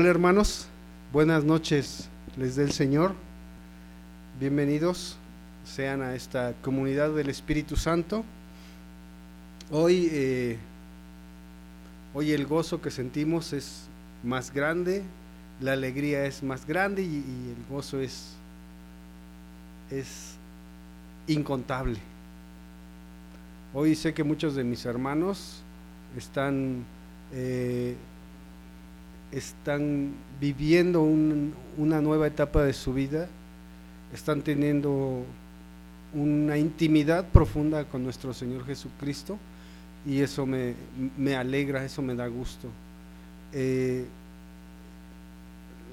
[0.00, 0.66] Hola hermanos,
[1.12, 3.12] buenas noches, les dé el Señor.
[4.40, 5.18] Bienvenidos
[5.62, 8.24] sean a esta comunidad del Espíritu Santo.
[9.70, 10.56] Hoy, eh,
[12.14, 13.90] hoy el gozo que sentimos es
[14.22, 15.02] más grande,
[15.60, 18.36] la alegría es más grande y, el gozo es,
[19.90, 20.36] es
[21.26, 21.98] incontable.
[23.74, 25.60] Hoy sé que muchos de mis hermanos
[26.16, 26.86] están
[27.34, 27.96] eh,
[29.32, 33.28] están viviendo una nueva etapa de su vida,
[34.12, 35.24] están teniendo
[36.12, 39.38] una intimidad profunda con nuestro Señor Jesucristo
[40.06, 40.74] y eso me,
[41.36, 42.68] alegra, eso me da gusto.
[43.52, 44.06] Eh,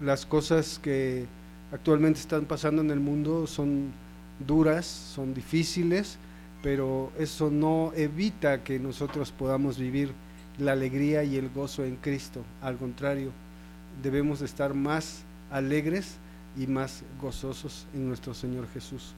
[0.02, 1.26] las cosas que
[1.72, 3.92] actualmente están pasando en el mundo son
[4.46, 6.18] duras, son difíciles,
[6.64, 10.14] pero eso no evita que nosotros podamos vivir
[10.60, 12.44] la alegría y el gozo en Cristo.
[12.62, 13.32] Al contrario,
[14.02, 16.16] debemos estar más alegres
[16.58, 19.14] y más gozosos en nuestro Señor Jesús.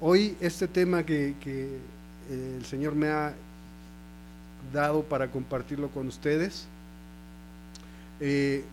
[0.00, 1.78] Hoy este tema que, eh,
[2.56, 3.34] el Señor me ha
[4.72, 6.66] dado para compartirlo con ustedes,
[8.20, 8.64] eh,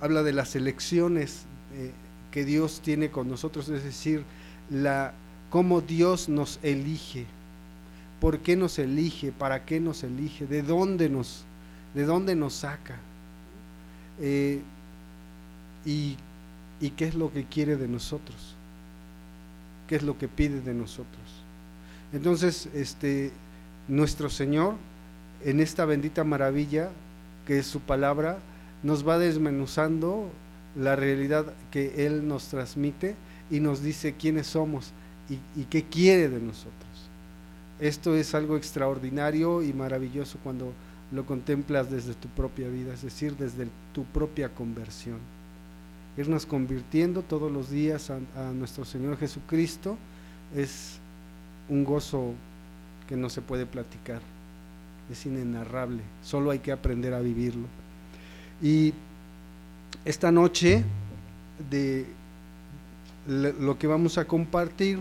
[0.00, 1.42] habla de las elecciones
[1.74, 1.90] eh,
[2.30, 4.24] que Dios tiene con nosotros, es decir,
[4.70, 5.12] la,
[5.50, 7.26] cómo Dios nos elige
[8.24, 11.44] por qué nos elige, para qué nos elige, de dónde nos,
[11.94, 12.96] de dónde nos saca
[14.18, 14.62] eh,
[15.84, 16.16] y,
[16.80, 18.54] y qué es lo que quiere de nosotros,
[19.86, 21.44] qué es lo que pide de nosotros.
[22.14, 23.30] Entonces, este,
[23.88, 24.76] nuestro Señor,
[25.44, 26.88] en esta bendita maravilla
[27.46, 28.38] que es su palabra,
[28.82, 30.30] nos va desmenuzando
[30.76, 33.16] la realidad que Él nos transmite
[33.50, 34.92] y nos dice quiénes somos
[35.28, 37.10] y, y qué quiere de nosotros.
[37.80, 40.72] Esto es algo extraordinario y maravilloso cuando
[41.10, 45.18] lo contemplas desde tu propia vida, es decir, desde tu propia conversión.
[46.16, 49.96] Irnos convirtiendo todos los días a, nuestro Señor Jesucristo
[50.54, 50.98] es
[51.68, 52.32] un gozo
[53.08, 54.20] que no se puede platicar,
[55.10, 57.66] es inenarrable, solo hay que aprender a vivirlo.
[58.62, 58.94] Y
[60.04, 60.84] esta noche
[61.70, 62.06] de
[63.26, 65.00] lo que vamos a compartir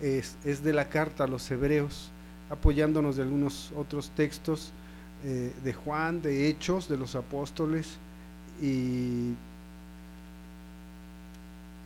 [0.00, 2.10] es, de la carta a los hebreos,
[2.50, 4.72] apoyándonos de algunos otros textos
[5.24, 7.98] eh, de Juan, de Hechos, de los apóstoles
[8.62, 9.34] y,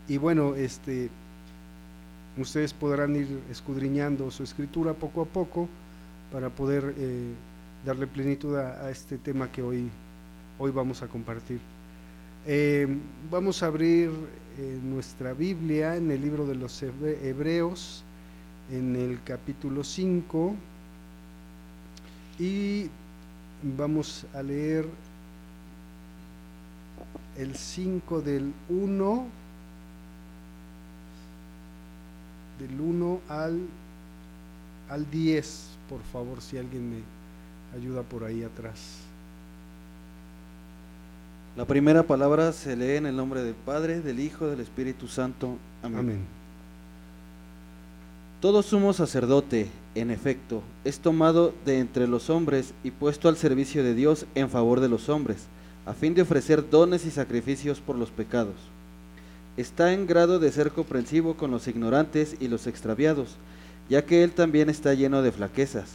[0.08, 1.10] y bueno, este,
[2.36, 5.68] ustedes podrán ir escudriñando su escritura poco a poco
[6.32, 7.32] para poder eh,
[7.84, 9.88] darle plenitud a, este tema que hoy,
[10.58, 11.60] hoy vamos a compartir.
[12.46, 12.88] Eh,
[13.30, 14.10] vamos a abrir
[14.82, 18.02] nuestra Biblia en el libro de los Hebreos,
[18.70, 20.54] en el capítulo 5,
[22.38, 22.88] y
[23.76, 24.86] vamos a leer
[27.36, 29.26] el 5 del 1,
[32.58, 33.60] del 1 al,
[34.88, 39.11] al 10, por favor, si alguien me ayuda por ahí atrás.
[41.54, 45.58] La primera palabra se lee en el nombre del Padre, del Hijo, del Espíritu Santo.
[45.82, 46.20] Amén.
[48.40, 53.84] Todo sumo sacerdote, en efecto, es tomado de entre los hombres y puesto al servicio
[53.84, 55.44] de Dios en favor de los hombres,
[55.84, 58.54] a fin de ofrecer dones y sacrificios por los pecados.
[59.58, 63.36] Está en grado de ser comprensivo con los ignorantes y los extraviados,
[63.90, 65.90] ya que él también está lleno de flaquezas,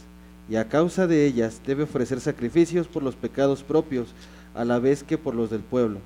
[0.48, 4.14] y a causa de ellas debe ofrecer sacrificios por los pecados propios,
[4.54, 5.98] a la vez que por los del pueblo.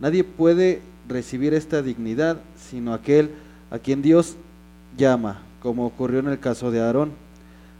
[0.00, 3.30] Nadie puede recibir esta dignidad sino aquel
[3.70, 4.36] a quien Dios
[4.96, 7.12] llama, como ocurrió en el caso de Aarón.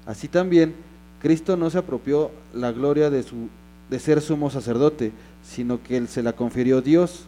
[0.07, 0.75] Así también,
[1.21, 3.49] Cristo no se apropió la gloria de, su,
[3.89, 7.27] de ser sumo sacerdote, sino que él se la confirió Dios,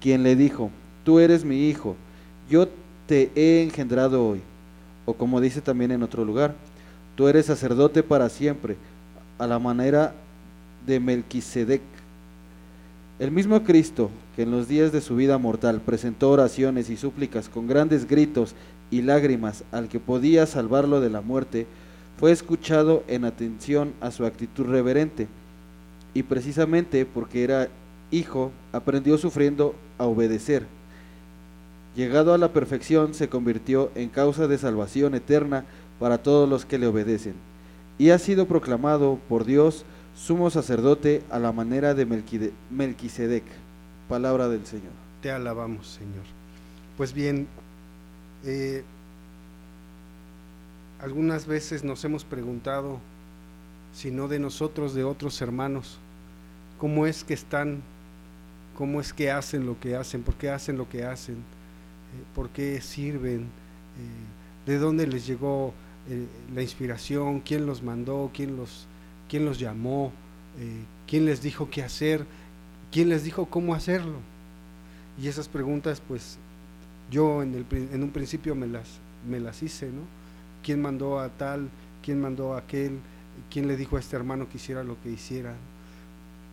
[0.00, 0.70] quien le dijo,
[1.04, 1.96] tú eres mi hijo,
[2.48, 2.68] yo
[3.06, 4.40] te he engendrado hoy.
[5.06, 6.54] O como dice también en otro lugar,
[7.16, 8.76] tú eres sacerdote para siempre,
[9.38, 10.14] a la manera
[10.86, 11.82] de Melquisedec.
[13.18, 17.48] El mismo Cristo, que en los días de su vida mortal presentó oraciones y súplicas
[17.48, 18.54] con grandes gritos
[18.90, 21.66] y lágrimas al que podía salvarlo de la muerte,
[22.18, 25.28] fue escuchado en atención a su actitud reverente,
[26.12, 27.68] y precisamente porque era
[28.10, 30.66] hijo, aprendió sufriendo a obedecer.
[31.96, 35.64] Llegado a la perfección, se convirtió en causa de salvación eterna
[35.98, 37.34] para todos los que le obedecen,
[37.98, 39.84] y ha sido proclamado por Dios
[40.16, 42.06] sumo sacerdote a la manera de
[42.70, 43.44] Melquisedec.
[44.08, 44.92] Palabra del Señor.
[45.22, 46.24] Te alabamos, Señor.
[46.96, 47.48] Pues bien,
[48.44, 48.84] eh,
[51.00, 52.98] algunas veces nos hemos preguntado,
[53.94, 55.98] si no de nosotros, de otros hermanos,
[56.78, 57.82] cómo es que están
[58.74, 61.36] cómo es que hacen lo que hacen, por qué hacen lo que hacen,
[62.34, 63.46] por qué sirven,
[64.66, 65.72] de dónde les llegó
[66.54, 68.86] la inspiración, quién los mandó, quién los,
[69.28, 70.12] quién los llamó,
[71.06, 72.24] quién les dijo qué hacer,
[72.92, 74.18] quién les dijo cómo hacerlo.
[75.20, 76.38] Y esas preguntas, pues
[77.10, 77.54] yo en,
[78.02, 80.02] un principio me las, hice, ¿no?
[80.62, 81.68] ¿Quién mandó a tal?
[82.02, 82.98] ¿Quién mandó a aquel?
[83.50, 85.54] ¿Quién le dijo a este hermano que hiciera lo que hiciera?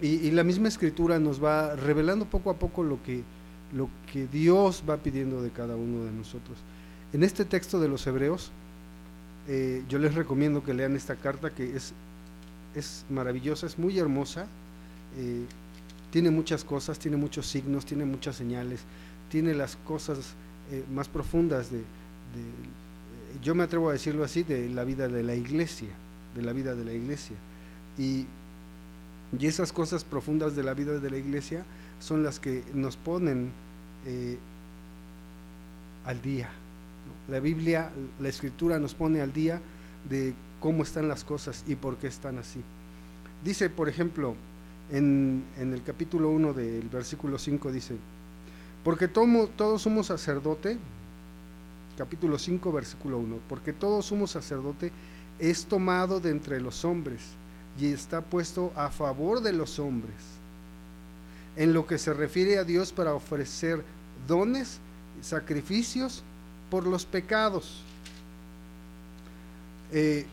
[0.02, 3.24] Y, la misma escritura nos va revelando poco a poco lo que,
[3.74, 6.58] lo que Dios va pidiendo de cada uno de nosotros.
[7.14, 8.52] En este texto de los Hebreos,
[9.48, 11.94] eh, yo les recomiendo que lean esta carta que es,
[12.76, 14.48] es maravillosa, es muy hermosa,
[15.18, 15.46] eh,
[16.12, 18.82] tiene muchas cosas, tiene muchos signos, tiene muchas señales,
[19.30, 20.34] tiene las cosas
[20.72, 21.84] eh, más profundas de,
[23.42, 25.90] yo me atrevo a decirlo así, de la vida de la iglesia,
[26.36, 27.36] de la vida de la iglesia.
[27.98, 28.26] Y,
[29.38, 31.66] y esas cosas profundas de la vida de la iglesia
[32.00, 33.52] son las que nos ponen
[34.06, 34.38] eh,
[36.06, 36.50] al día.
[37.30, 39.62] La Biblia, la escritura nos pone al día
[40.10, 42.62] de cómo están las cosas y por qué están así.
[43.44, 44.36] Dice, por ejemplo,
[44.92, 47.96] en, el capítulo 1 del versículo 5 dice,
[48.84, 50.78] porque todos somos sacerdote,
[51.98, 54.92] capítulo 5, versículo 1, porque todo sumo sacerdote
[55.40, 57.22] es tomado de entre los hombres
[57.80, 60.16] y está puesto a favor de los hombres,
[61.56, 63.84] en lo que se refiere a Dios para ofrecer
[64.28, 64.80] dones,
[65.22, 66.24] sacrificios
[66.70, 67.82] por los pecados.
[69.92, 70.26] Eh,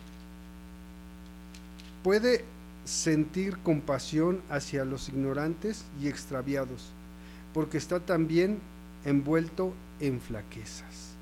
[2.02, 2.44] puede
[2.84, 6.90] sentir compasión hacia los ignorantes y extraviados,
[7.52, 8.58] porque está también
[9.04, 11.12] envuelto en flaquezas.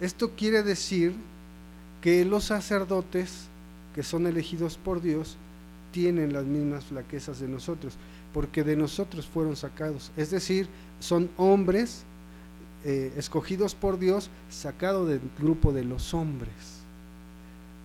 [0.00, 1.14] Esto quiere decir
[2.00, 3.48] que los sacerdotes
[3.94, 5.36] que son elegidos por Dios
[5.92, 7.94] tienen las mismas flaquezas de nosotros,
[8.32, 10.10] porque de nosotros fueron sacados.
[10.16, 10.68] Es decir,
[10.98, 12.02] son hombres
[12.84, 16.82] eh, escogidos por Dios, sacados del grupo de los hombres,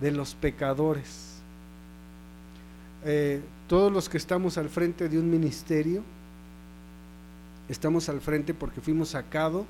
[0.01, 1.28] de los pecadores.
[3.05, 6.03] Eh, todos los que estamos al frente de un ministerio,
[7.69, 9.65] estamos al frente porque fuimos sacados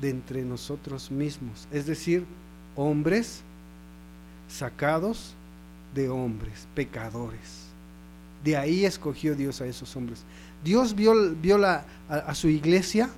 [0.00, 2.24] de entre nosotros mismos, es decir,
[2.76, 3.42] hombres
[4.48, 5.34] sacados
[5.94, 7.66] de hombres, pecadores.
[8.44, 10.24] De ahí escogió Dios a esos hombres.
[10.64, 13.10] Dios vio, vio a, su iglesia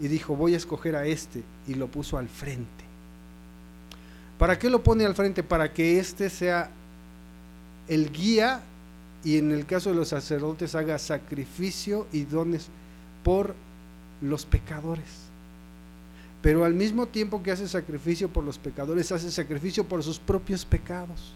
[0.00, 2.84] y dijo, voy a escoger a este, y lo puso al frente.
[4.38, 5.42] ¿Para qué lo pone al frente?
[5.42, 6.70] Para que este sea
[7.88, 8.62] el guía
[9.24, 12.68] y en el caso de los sacerdotes haga sacrificio y dones
[13.24, 13.54] por
[14.20, 15.28] los pecadores
[16.42, 20.64] pero al mismo tiempo que hace sacrificio por los pecadores, hace sacrificio por sus propios
[20.64, 21.32] pecados.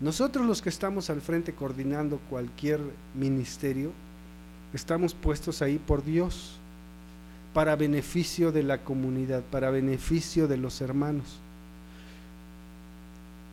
[0.00, 2.80] Nosotros los que estamos al frente coordinando cualquier
[3.14, 3.92] ministerio,
[4.74, 6.58] estamos puestos ahí por Dios,
[7.54, 11.38] para beneficio de la comunidad, para beneficio de los hermanos.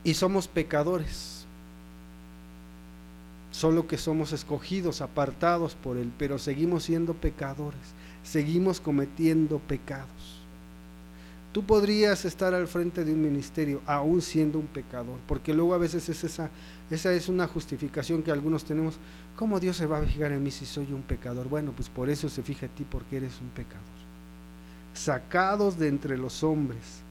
[0.04, 1.41] Y somos pecadores,
[3.52, 7.80] solo que somos escogidos, apartados por Él, pero seguimos siendo pecadores,
[8.24, 10.42] seguimos cometiendo pecados.
[11.52, 15.78] Tú podrías estar al frente de un ministerio aún siendo un pecador, porque luego a
[15.78, 16.50] veces es esa,
[16.90, 18.96] esa es una justificación que algunos tenemos.
[19.36, 21.50] ¿Cómo Dios se va a fijar en mí si soy un pecador?
[21.50, 23.82] Bueno, pues por eso se fija en ti porque eres un pecador.
[24.94, 27.02] Sacados de entre los hombres,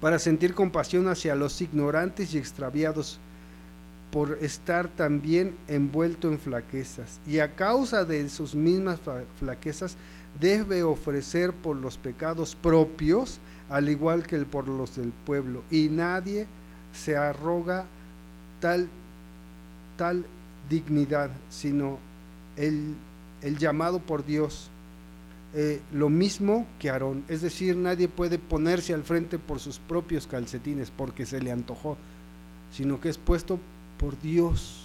[0.00, 3.20] para sentir compasión hacia los ignorantes y extraviados,
[4.14, 7.18] por estar también envuelto en flaquezas.
[7.26, 9.00] Y a causa de sus mismas
[9.40, 9.96] flaquezas,
[10.38, 15.64] debe ofrecer por los pecados propios, al igual que por los del pueblo.
[15.68, 16.46] Y nadie
[16.92, 17.86] se arroga
[18.60, 18.88] tal,
[19.96, 20.24] tal
[20.70, 21.98] dignidad, sino
[22.56, 22.94] el,
[23.58, 24.70] llamado por Dios.
[25.54, 30.28] Eh, lo mismo que Aarón, es decir, nadie puede ponerse al frente por sus propios
[30.28, 31.96] calcetines porque se le antojó,
[32.70, 33.58] sino que es puesto
[33.98, 34.84] por Dios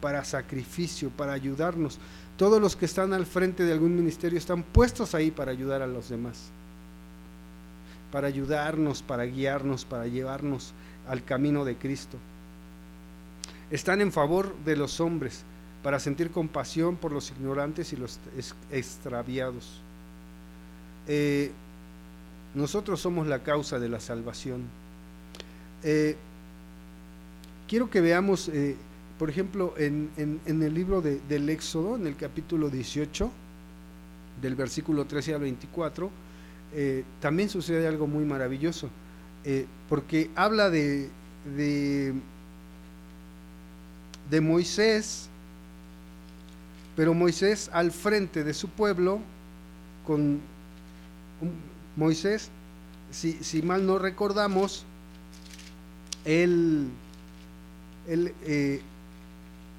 [0.00, 1.98] para sacrificio, para ayudarnos.
[2.36, 5.86] Todos los que están al frente de algún ministerio están puestos ahí para ayudar a
[5.86, 6.50] los demás,
[8.10, 10.72] para ayudarnos, para guiarnos, para llevarnos
[11.08, 12.18] al camino de Cristo.
[13.70, 15.44] Están en favor de los hombres,
[15.82, 18.18] para sentir compasión por los ignorantes y los
[18.70, 19.80] extraviados.
[21.06, 21.50] Eh,
[22.54, 24.62] nosotros somos la causa de la salvación.
[25.82, 26.16] Eh,
[27.72, 28.76] quiero que veamos eh,
[29.18, 30.10] por ejemplo, en,
[30.46, 33.30] el libro del Éxodo, en el capítulo 18,
[34.42, 36.10] del versículo 13 al 24,
[36.74, 38.90] eh, también sucede algo muy maravilloso,
[39.44, 41.08] eh, porque habla de,
[44.42, 45.30] Moisés
[46.94, 49.18] Pero Moisés al frente de su pueblo,
[50.06, 50.40] con
[51.96, 52.50] Moisés,
[53.10, 54.84] si, mal no recordamos,
[56.26, 56.90] él,
[58.08, 58.80] él eh,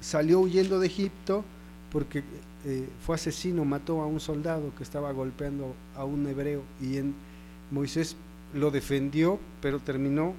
[0.00, 1.44] salió huyendo de Egipto
[1.90, 2.22] porque
[2.64, 7.14] eh, fue asesino, mató a un soldado que estaba golpeando a un hebreo y en,
[7.70, 8.16] Moisés
[8.54, 10.34] lo defendió, pero terminó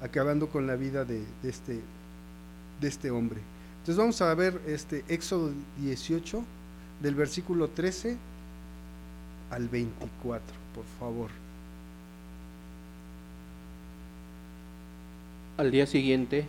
[0.00, 1.80] acabando con la vida de, este,
[2.80, 3.40] de este hombre.
[3.78, 6.44] Entonces vamos a ver este Éxodo 18
[7.02, 8.16] del versículo 13
[9.50, 11.30] al 24, por favor.
[15.56, 16.46] Al día siguiente,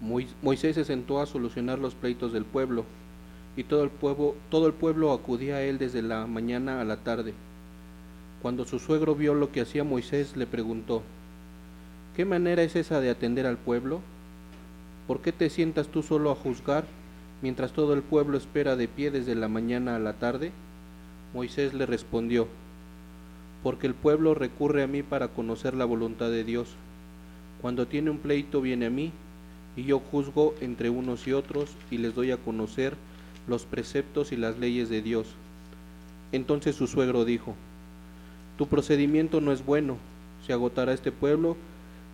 [0.00, 2.84] Moisés se sentó a solucionar los pleitos del pueblo,
[3.56, 6.98] y todo el pueblo, todo el pueblo acudía a él desde la mañana a la
[6.98, 7.34] tarde.
[8.42, 11.02] Cuando su suegro vio lo que hacía Moisés, le preguntó,
[12.14, 14.00] ¿qué manera es esa de atender al pueblo?
[15.08, 16.84] ¿Por qué te sientas tú solo a juzgar
[17.42, 20.52] mientras todo el pueblo espera de pie desde la mañana a la tarde?
[21.34, 22.46] Moisés le respondió,
[23.62, 26.76] porque el pueblo recurre a mí para conocer la voluntad de Dios
[27.60, 29.12] cuando tiene un pleito viene a mí,
[29.78, 32.96] y yo juzgo entre unos y otros, y les doy a conocer
[33.46, 35.28] los preceptos y las leyes de Dios.
[36.32, 37.54] Entonces su suegro dijo,
[38.56, 39.96] Tu procedimiento no es bueno,
[40.44, 41.56] se agotará este pueblo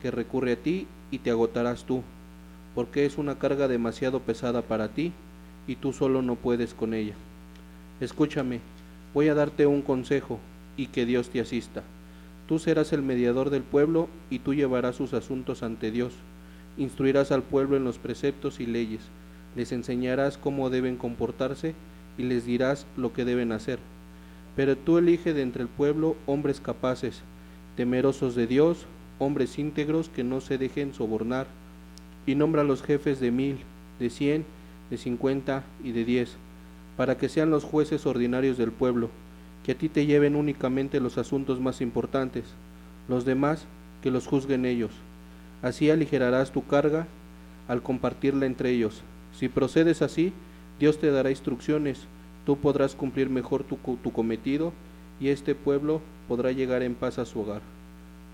[0.03, 2.03] que recurre a ti, y te agotarás tú,
[2.75, 5.15] porque es una carga demasiado pesada para ti,
[5.67, 7.15] y tú solo no puedes con ella.
[7.99, 8.61] Escúchame,
[9.15, 10.39] voy a darte un consejo,
[10.77, 11.83] y que Dios te asista.
[12.47, 16.13] Tú serás el mediador del pueblo y tú llevarás sus asuntos ante Dios.
[16.77, 19.03] Instruirás al pueblo en los preceptos y leyes.
[19.57, 21.75] Les enseñarás cómo deben comportarse
[22.19, 23.79] y les dirás lo que deben hacer.
[24.57, 27.23] Pero tú elige de entre el pueblo hombres capaces,
[27.77, 28.87] temerosos de Dios,
[29.19, 31.47] hombres íntegros que no se dejen sobornar,
[32.27, 33.59] y nombra a los jefes de mil,
[33.99, 34.45] de cien,
[34.91, 36.37] de cincuenta y de diez,
[36.97, 39.11] para que sean los jueces ordinarios del pueblo
[39.65, 42.45] que a ti te lleven únicamente los asuntos más importantes,
[43.09, 43.65] los demás
[44.03, 44.91] que los juzguen ellos.
[45.65, 47.07] Así aligerarás tu carga
[47.69, 49.03] al compartirla entre ellos.
[49.33, 50.35] Si procedes así,
[50.79, 52.01] Dios te dará instrucciones,
[52.45, 53.79] tú podrás cumplir mejor tu,
[54.13, 54.75] cometido
[55.19, 57.63] y este pueblo podrá llegar en paz a su hogar.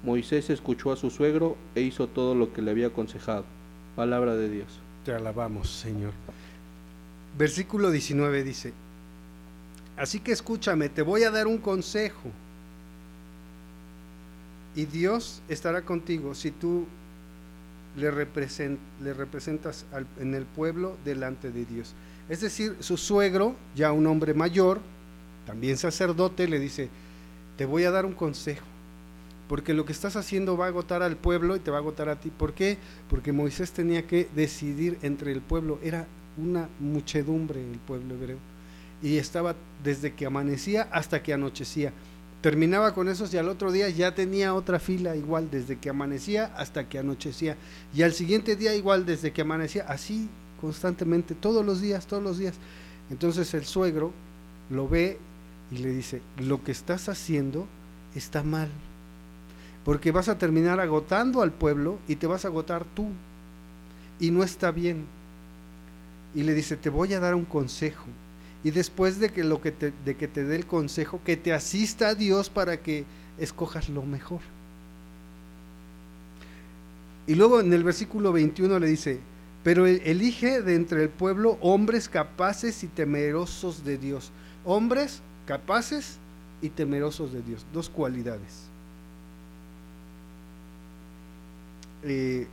[0.03, 3.45] Moisés escuchó a su suegro e hizo todo lo que le había aconsejado.
[3.95, 4.81] Palabra de Dios.
[5.05, 6.13] Te alabamos, Señor.
[7.39, 8.73] Versículo 19 dice,
[9.97, 12.29] Así que escúchame, te voy a dar un consejo.
[14.75, 16.87] Y Dios estará contigo si tú
[17.97, 19.87] le, representas
[20.19, 21.95] en el pueblo delante de Dios.
[22.29, 24.81] Es decir, su suegro, ya un hombre mayor,
[25.47, 26.89] también sacerdote, le dice,
[27.57, 28.65] te voy a dar un consejo,
[29.49, 32.09] porque lo que estás haciendo va a agotar al pueblo y te va a agotar
[32.09, 32.31] a ti.
[32.31, 32.79] ¿Por qué?
[33.09, 36.07] Porque Moisés tenía que decidir entre el pueblo, era
[36.37, 38.39] una muchedumbre el pueblo hebreo
[39.03, 41.93] y estaba desde que amanecía hasta que anochecía.
[42.41, 46.47] Terminaba con esos y al otro día ya tenía otra fila igual, desde que amanecía
[46.57, 47.57] hasta que anochecía.
[47.95, 50.29] Y al siguiente día igual, desde que amanecía, así
[50.61, 52.55] constantemente, todos los días, todos los días.
[53.11, 54.13] Entonces el suegro
[54.71, 55.19] lo ve
[55.71, 57.67] y le dice, lo que estás haciendo
[58.15, 58.69] está mal,
[59.85, 63.09] porque vas a terminar agotando al pueblo y te vas a agotar tú,
[64.19, 65.07] y no está bien.
[66.35, 68.07] Y le dice, te voy a dar un consejo
[68.63, 71.53] y después de que, lo que te, de que te dé el consejo, que te
[71.53, 73.05] asista a Dios para que
[73.39, 74.41] escojas lo mejor.
[77.27, 79.21] Y luego en el versículo 21 le dice,
[79.65, 84.31] pero elige de entre el pueblo hombres capaces y temerosos de Dios.
[84.65, 86.19] Hombres capaces
[86.61, 87.65] y temerosos de Dios.
[87.73, 88.69] Dos cualidades.
[92.03, 92.47] Eh,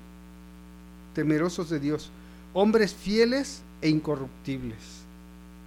[1.14, 2.12] temerosos de Dios.
[2.54, 5.07] Hombres fieles e incorruptibles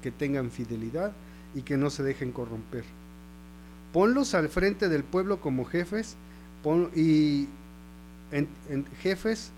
[0.02, 1.12] que tengan fidelidad
[1.54, 2.84] y que no se dejen corromper.
[3.92, 6.16] Ponlos al frente del pueblo como jefes
[6.94, 7.48] y
[8.32, 9.50] en, jefes,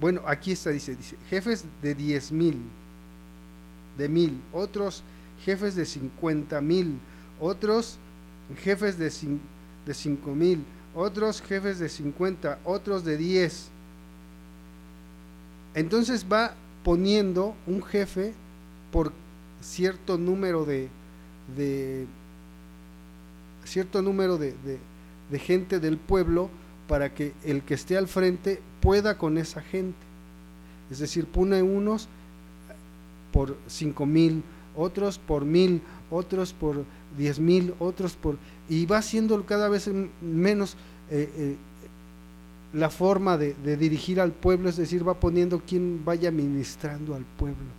[0.00, 2.60] bueno, aquí está, dice, dice, jefes de diez mil,
[3.96, 5.02] de mil, otros
[5.44, 6.98] jefes de cincuenta mil,
[7.40, 7.98] otros
[8.62, 9.12] jefes de,
[9.86, 13.68] de cinco mil, otros jefes de cincuenta, otros de diez.
[15.74, 18.34] Entonces va poniendo un jefe
[18.92, 19.12] por
[19.60, 20.88] cierto número de,
[23.64, 24.78] cierto número de,
[25.38, 26.48] gente del pueblo
[26.86, 29.98] para que el que esté al frente pueda con esa gente.
[30.90, 32.08] Es decir, pone unos
[33.32, 34.42] por cinco mil,
[34.74, 36.84] otros por mil, otros por
[37.16, 38.38] diez mil, otros por...
[38.70, 39.90] Y va siendo cada vez
[40.22, 40.76] menos
[41.10, 41.56] eh, eh,
[42.72, 47.24] la forma de, de dirigir al pueblo, es decir, va poniendo quien vaya ministrando al
[47.24, 47.77] pueblo.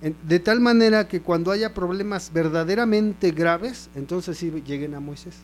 [0.00, 5.36] De tal manera que cuando haya problemas verdaderamente graves, entonces sí lleguen a Moisés.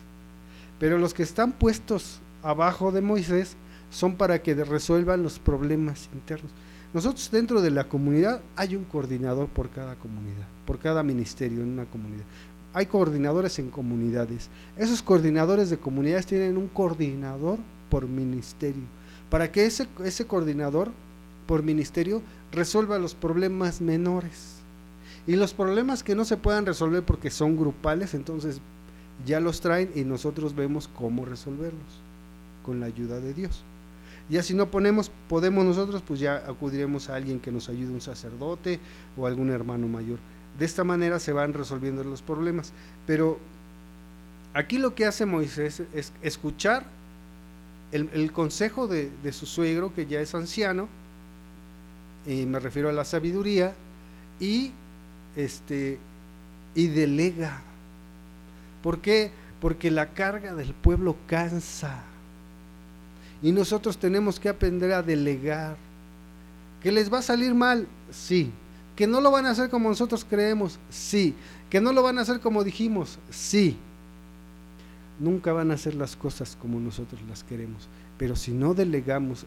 [0.79, 3.55] Pero los que están puestos abajo de Moisés
[3.91, 6.51] son para que resuelvan los problemas internos.
[6.93, 11.69] Nosotros dentro de la comunidad hay un coordinador por cada comunidad, por cada ministerio en
[11.69, 12.23] una comunidad.
[12.73, 14.49] Hay coordinadores en comunidades.
[14.77, 18.83] Esos coordinadores de comunidades tienen un coordinador por ministerio,
[19.29, 20.91] para que ese, ese coordinador
[21.45, 24.55] por ministerio resuelva los problemas menores.
[25.25, 28.61] Y los problemas que no se puedan resolver porque son grupales, entonces
[29.25, 32.01] ya los traen y nosotros vemos cómo resolverlos
[32.63, 33.63] con la ayuda de Dios.
[34.29, 38.01] Ya si no ponemos, podemos nosotros, pues ya acudiremos a alguien que nos ayude, un
[38.01, 38.79] sacerdote
[39.17, 40.19] o algún hermano mayor.
[40.59, 42.73] De esta manera se van resolviendo los problemas.
[43.05, 43.37] Pero
[44.53, 46.85] aquí lo que hace Moisés es escuchar
[47.91, 50.89] el, consejo de, de, su suegro, que ya es anciano,
[52.27, 53.73] y me refiero a la sabiduría,
[54.39, 54.71] y,
[55.35, 55.97] este,
[56.75, 57.61] y delega.
[58.83, 59.31] ¿Por qué?
[59.61, 62.03] Porque la carga del pueblo cansa.
[63.41, 65.77] Y nosotros tenemos que aprender a delegar.
[66.83, 67.87] ¿Que les va a salir mal?
[68.11, 68.51] Sí.
[68.95, 70.79] ¿Que no lo van a hacer como nosotros creemos?
[70.89, 71.33] Sí.
[71.69, 73.19] ¿Que no lo van a hacer como dijimos?
[73.29, 73.77] Sí.
[75.19, 77.87] Nunca van a hacer las cosas como nosotros las queremos.
[78.17, 79.45] Pero si no delegamos,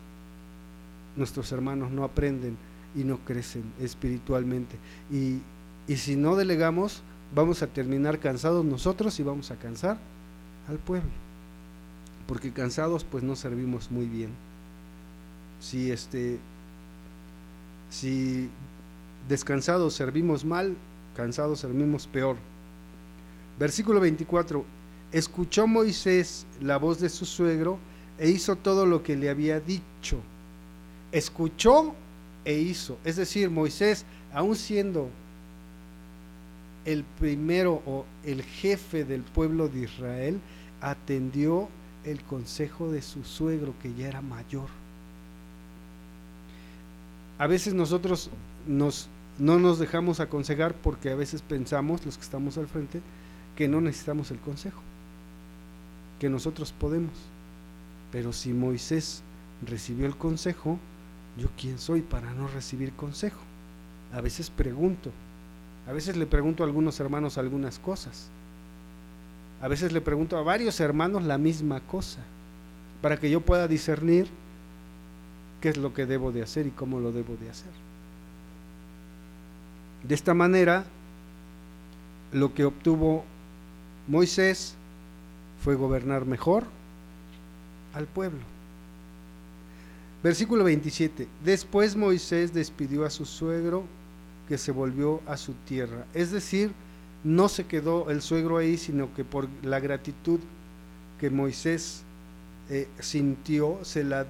[1.17, 2.57] nuestros hermanos no aprenden
[2.95, 4.77] y no crecen espiritualmente.
[5.11, 5.41] Y,
[5.87, 7.03] y si no delegamos,
[7.35, 9.99] vamos a terminar cansados nosotros y vamos a cansar
[10.69, 11.11] al pueblo
[12.31, 14.31] porque cansados pues no servimos muy bien.
[15.59, 16.39] Si este
[17.91, 18.49] si
[19.29, 20.77] descansados servimos mal,
[21.17, 22.37] cansados servimos peor.
[23.59, 24.65] Versículo 24.
[25.11, 27.81] Escuchó Moisés la voz de su suegro
[28.17, 30.21] e hizo todo lo que le había dicho.
[31.11, 31.97] Escuchó
[32.45, 32.99] e hizo.
[33.05, 35.09] Es decir, Moisés, aun siendo
[36.85, 40.41] el primero o el jefe del pueblo de Israel,
[40.81, 41.69] atendió
[42.05, 44.69] el consejo de su suegro que ya era mayor.
[47.39, 48.31] A veces nosotros
[48.67, 53.01] nos, no nos dejamos aconsejar porque a veces pensamos, los que estamos al frente,
[53.57, 54.81] que no necesitamos el consejo,
[56.19, 57.13] que nosotros podemos.
[58.13, 59.23] Pero si Moisés
[59.67, 60.79] recibió el consejo,
[61.37, 63.41] ¿yo quién soy para no recibir consejo?
[64.13, 65.11] A veces pregunto,
[65.87, 68.31] a veces le pregunto a algunos hermanos algunas cosas
[69.61, 72.21] a veces le pregunto a varios hermanos la misma cosa,
[73.03, 74.29] para que yo pueda discernir
[75.61, 77.71] qué es lo que debo de hacer y cómo lo debo de hacer.
[80.03, 80.85] De esta manera,
[82.33, 83.25] lo que obtuvo
[84.09, 84.75] Moisés
[85.63, 86.65] fue gobernar mejor
[87.93, 88.41] al pueblo.
[90.23, 91.29] Versículo 27.
[91.45, 93.85] Después Moisés despidió a su suegro
[94.49, 96.05] que se volvió a su tierra.
[96.13, 96.73] Es decir,
[97.25, 100.41] no se quedó el suegro ahí, sino que por la gratitud
[101.19, 102.03] que Moisés
[102.71, 104.27] eh, sintió, se la,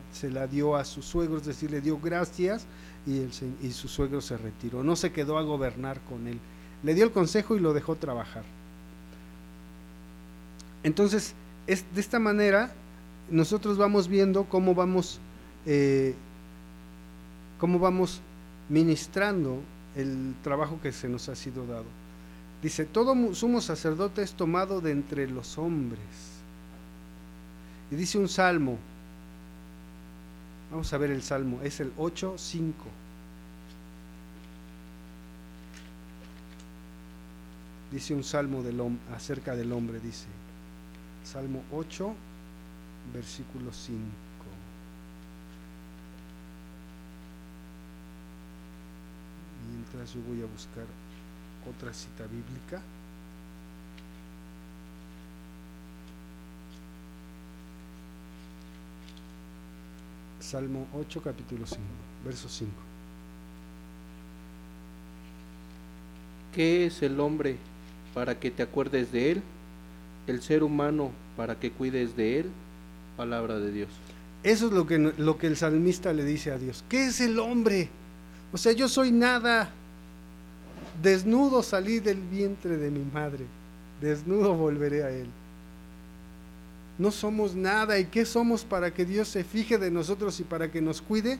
[0.50, 2.64] dio a su suegro, es decir, le dio gracias
[3.06, 4.82] y, su suegro se retiró.
[4.82, 6.38] No se quedó a gobernar con él.
[6.82, 8.44] Le dio el consejo y lo dejó trabajar.
[10.82, 11.34] Entonces,
[11.66, 12.72] es, de esta manera,
[13.30, 15.20] nosotros vamos viendo cómo vamos,
[15.66, 16.14] eh,
[17.58, 18.20] cómo vamos
[18.68, 19.60] ministrando
[19.96, 21.86] el trabajo que se nos ha sido dado.
[22.62, 26.00] Dice, todo sumo sacerdote es tomado de entre los hombres.
[27.90, 28.78] Y dice un salmo,
[30.70, 32.72] vamos a ver el salmo, es el 8.5.
[37.90, 38.80] Dice un salmo del,
[39.12, 40.26] acerca del hombre, dice,
[41.24, 42.14] Salmo 8,
[43.12, 43.98] versículo 5.
[49.92, 50.84] Mientras yo voy a buscar
[51.68, 52.80] otra cita bíblica.
[60.38, 61.80] Salmo 8, capítulo 5,
[62.24, 62.70] verso 5.
[66.54, 67.56] ¿Qué es el hombre
[68.14, 69.42] para que te acuerdes de él?
[70.28, 72.50] El ser humano para que cuides de él.
[73.16, 73.90] Palabra de Dios.
[74.44, 76.84] Eso es lo que, lo que el salmista le dice a Dios.
[76.88, 77.88] ¿Qué es el hombre?
[78.52, 79.70] O sea, yo soy nada.
[81.02, 83.46] Desnudo salí del vientre de mi madre,
[84.00, 85.28] desnudo volveré a Él.
[87.00, 87.98] No somos nada.
[87.98, 91.38] ¿Y qué somos para que Dios se fije de nosotros y para que nos cuide?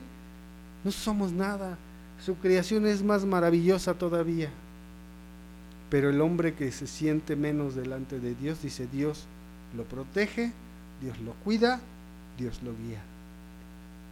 [0.83, 1.77] No somos nada.
[2.25, 4.49] Su creación es más maravillosa todavía.
[5.91, 9.27] Pero el hombre que se siente menos delante de Dios, dice Dios
[9.77, 10.51] lo protege,
[10.99, 11.79] Dios lo cuida,
[12.39, 13.01] Dios lo guía.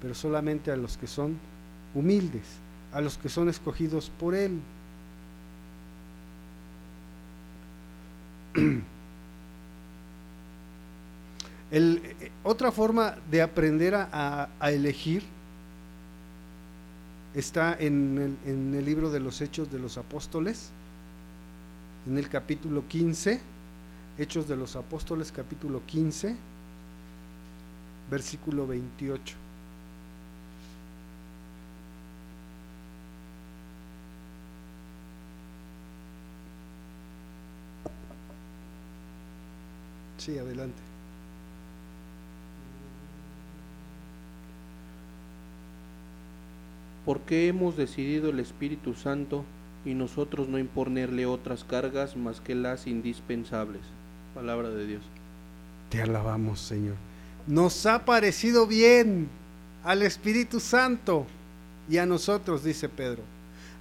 [0.03, 1.39] Pero solamente a los que son
[1.95, 2.45] humildes,
[2.93, 4.59] a los que son escogidos por Él.
[11.71, 15.23] Eh, otra forma de aprender a, elegir
[17.35, 20.71] está en el, en el, libro de los Hechos de los Apóstoles,
[22.07, 23.39] en el capítulo 15,
[24.17, 26.35] Hechos de los Apóstoles capítulo 15,
[28.09, 29.48] versículo 28.
[40.19, 40.77] Sí, adelante.
[47.05, 49.45] ¿Por qué hemos decidido el Espíritu Santo
[49.85, 53.81] y nosotros no imponerle otras cargas más que las indispensables?
[54.35, 55.01] Palabra de Dios.
[55.89, 56.95] Te alabamos, Señor.
[57.47, 59.29] Nos ha parecido bien
[59.83, 61.25] al Espíritu Santo
[61.89, 63.23] y a nosotros, dice Pedro.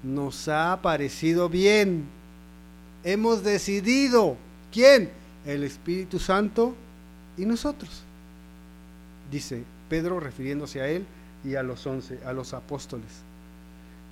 [0.04, 2.04] Nos ha parecido bien.
[3.02, 4.36] Hemos decidido.
[4.72, 5.10] ¿Quién?
[5.48, 6.74] El Espíritu Santo
[7.38, 8.02] y nosotros.
[9.32, 11.06] Dice Pedro refiriéndose a él
[11.42, 13.08] y a los once, a los apóstoles.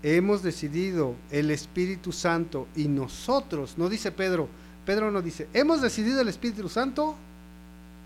[0.02, 4.48] Hemos decidido el Espíritu Santo y nosotros, no dice Pedro,
[4.86, 7.16] Pedro no dice, hemos decidido el Espíritu Santo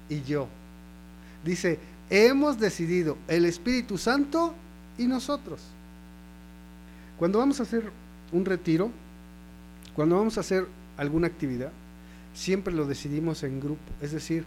[0.09, 0.49] y yo.
[1.45, 4.55] Dice, hemos decidido el Espíritu Santo
[4.99, 5.61] y nosotros.
[7.17, 7.93] Cuando vamos a hacer
[8.33, 8.91] un retiro,
[9.95, 10.67] cuando vamos a hacer
[10.97, 11.71] alguna actividad,
[12.35, 14.45] siempre lo decidimos en grupo, es decir,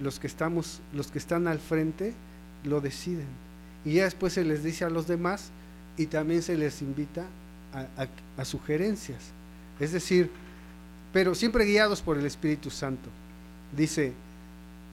[0.00, 2.14] los que estamos, los que están al frente
[2.64, 3.46] lo deciden
[3.86, 5.50] y ya después se les dice a los demás
[5.96, 7.24] y también se les invita
[7.72, 9.20] a, a, sugerencias.
[9.78, 10.28] Es decir,
[11.12, 13.08] pero siempre guiados por el Espíritu Santo.
[13.76, 14.12] Dice,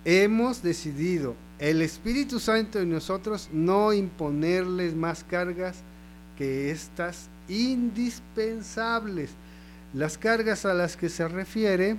[0.05, 5.77] hemos decidido el Espíritu Santo y nosotros no imponerles más cargas
[6.37, 9.31] que estas indispensables.
[9.95, 11.97] Las cargas a las que se refiere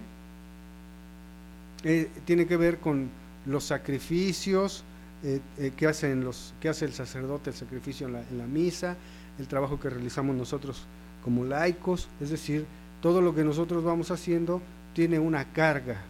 [1.84, 3.10] eh, tiene que ver con
[3.44, 4.84] los sacrificios,
[5.22, 8.96] eh, eh, que, hace el sacerdote, el sacrificio en la, misa,
[9.38, 10.86] el trabajo que realizamos nosotros
[11.22, 12.64] como laicos, es decir,
[13.02, 14.62] todo lo que nosotros vamos haciendo
[14.94, 16.00] tiene una carga.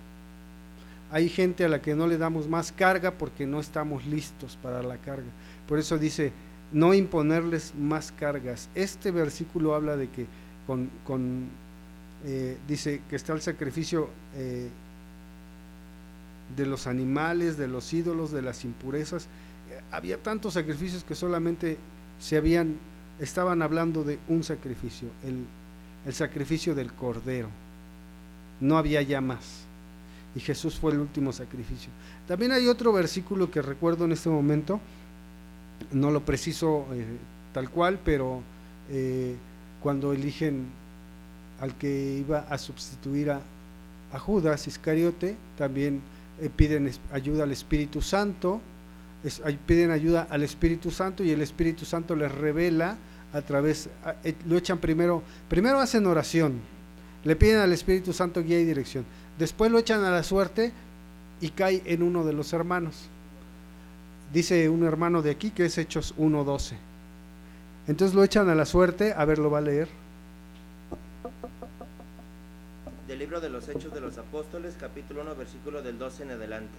[1.11, 4.81] Hay gente a la que no le damos más carga porque no estamos listos para
[4.83, 5.27] la carga.
[5.67, 6.33] Por eso dice,
[6.73, 8.69] no imponerles más cargas.
[8.77, 10.27] Este versículo habla de que
[10.67, 11.49] con,
[12.67, 14.09] dice que está el sacrificio
[16.57, 19.25] de los animales, de los ídolos, de las impurezas.
[19.71, 21.79] Eh, había tantos sacrificios que solamente
[22.21, 22.77] se habían,
[23.19, 25.45] estaban hablando de un sacrificio, el,
[26.07, 27.49] el sacrificio del cordero.
[28.61, 29.65] No había ya más.
[30.37, 31.91] Y Jesús fue el último sacrificio.
[32.27, 34.81] También hay otro versículo que recuerdo en este momento,
[35.93, 37.05] no lo preciso eh,
[37.53, 38.43] tal cual, pero
[38.91, 39.37] eh,
[39.81, 40.67] cuando eligen
[41.61, 43.41] al que iba a sustituir a,
[44.13, 46.01] a Judas Iscariote, también
[46.41, 48.61] eh, piden ayuda al Espíritu Santo,
[49.67, 52.97] piden ayuda al Espíritu Santo y el Espíritu Santo les revela
[53.33, 53.89] a través,
[54.25, 56.61] eh, lo echan primero, primero hacen oración,
[57.25, 59.05] le piden al Espíritu Santo guía y dirección,
[59.39, 60.73] después lo echan a la suerte
[61.41, 63.09] y cae en uno de los hermanos.
[64.33, 66.73] Dice un hermano de aquí que es Hechos 1.12.
[67.87, 70.04] Entonces lo echan a la suerte, a ver, lo va a leer
[73.15, 76.75] del libro de los Hechos de los Apóstoles, capítulo 1, versículo del 12 en adelante.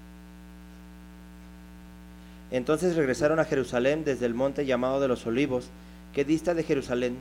[2.51, 5.69] Entonces regresaron a Jerusalén desde el monte llamado de los Olivos,
[6.13, 7.15] que dista de Jerusalén,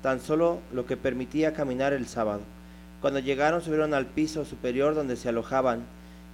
[0.00, 2.40] tan solo lo que permitía caminar el sábado.
[3.02, 5.82] Cuando llegaron subieron al piso superior donde se alojaban.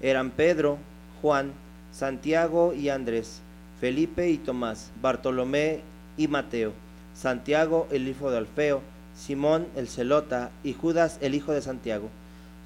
[0.00, 0.78] Eran Pedro,
[1.20, 1.50] Juan,
[1.90, 3.40] Santiago y Andrés,
[3.80, 5.80] Felipe y Tomás, Bartolomé
[6.16, 6.74] y Mateo,
[7.12, 8.82] Santiago el hijo de Alfeo,
[9.16, 12.08] Simón el celota y Judas el hijo de Santiago.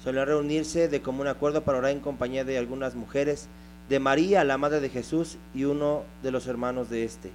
[0.05, 3.47] Solían reunirse de común acuerdo para orar en compañía de algunas mujeres,
[3.89, 7.31] de María, la madre de Jesús, y uno de los hermanos de éste.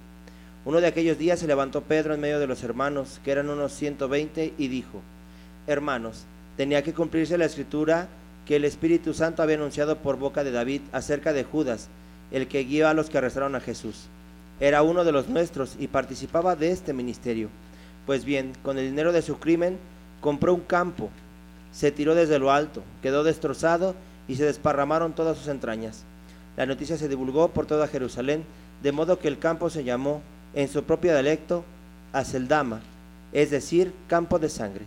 [0.63, 3.73] Uno de aquellos días se levantó Pedro en medio de los hermanos, que eran unos
[3.73, 5.01] ciento veinte, y dijo,
[5.67, 6.23] Hermanos,
[6.55, 8.07] tenía que cumplirse la escritura
[8.45, 11.89] que el Espíritu Santo había anunciado por boca de David acerca de Judas,
[12.31, 14.05] el que guió a los que arrestaron a Jesús.
[14.61, 17.49] Era uno de los nuestros y participaba de este ministerio.
[18.05, 19.77] Pues bien, con el dinero de su crimen
[20.21, 21.09] compró un campo,
[21.71, 23.95] se tiró desde lo alto, quedó destrozado
[24.27, 26.03] y se desparramaron todas sus entrañas.
[26.57, 28.43] La noticia se divulgó por toda Jerusalén,
[28.83, 30.21] de modo que el campo se llamó,
[30.53, 31.63] en su propio dialecto,
[32.11, 32.81] Aseldama,
[33.31, 34.85] es decir, campo de sangre.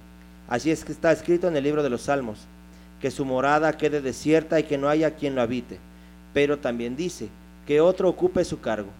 [0.49, 2.41] Así es que está escrito en el libro de los Salmos,
[3.01, 5.79] que su morada quede desierta y que no haya quien lo habite.
[6.35, 7.29] Pero también dice,
[7.67, 8.91] que otro ocupe su cargo.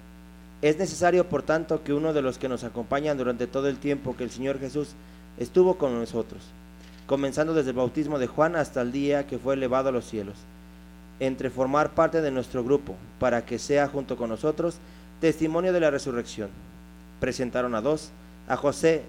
[0.63, 4.17] Es necesario, por tanto, que uno de los que nos acompañan durante todo el tiempo
[4.17, 4.95] que el Señor Jesús
[5.39, 6.43] estuvo con nosotros,
[7.07, 10.37] comenzando desde el bautismo de Juan hasta el día que fue elevado a los cielos,
[11.21, 14.79] entre formar parte de nuestro grupo, para que sea junto con nosotros
[15.21, 16.51] testimonio de la resurrección.
[17.21, 18.11] Presentaron a dos,
[18.49, 19.03] a José,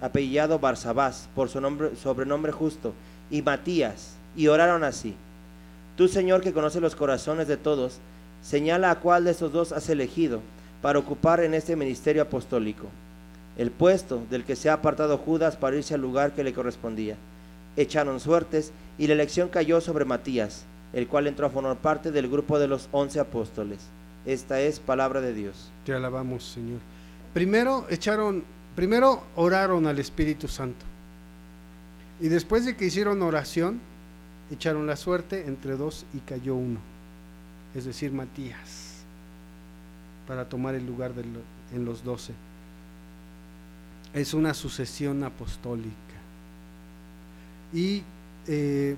[0.00, 2.92] apellidado Barsabás, por su nombre, sobrenombre justo,
[3.30, 5.14] y Matías, y oraron así.
[5.96, 7.98] Tú, Señor, que conoces los corazones de todos,
[8.42, 10.40] señala a cuál de estos dos has elegido
[10.80, 12.86] para ocupar en este ministerio apostólico,
[13.56, 17.16] el puesto del que se ha apartado Judas para irse al lugar que le correspondía.
[17.76, 22.28] Echaron suertes y la elección cayó sobre Matías, el cual entró a formar parte del
[22.28, 23.80] grupo de los once apóstoles.
[24.26, 25.70] Esta es palabra de Dios.
[25.84, 26.80] Te alabamos, Señor.
[27.34, 28.44] Primero echaron,
[28.76, 30.84] primero oraron al Espíritu Santo.
[32.20, 33.80] Y después de que hicieron oración,
[34.50, 36.78] echaron la suerte entre dos y cayó uno,
[37.74, 39.02] es decir, Matías,
[40.28, 41.12] para tomar el lugar
[41.72, 42.32] en los doce.
[44.12, 46.11] Es una sucesión apostólica.
[47.72, 48.02] Y
[48.46, 48.96] eh,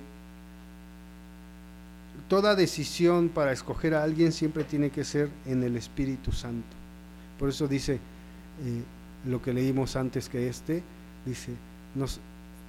[2.29, 6.77] toda decisión para escoger a alguien siempre tiene que ser en el Espíritu Santo.
[7.39, 8.83] Por eso dice eh,
[9.27, 10.83] lo que leímos antes que este,
[11.27, 11.53] dice,
[11.95, 12.21] nos,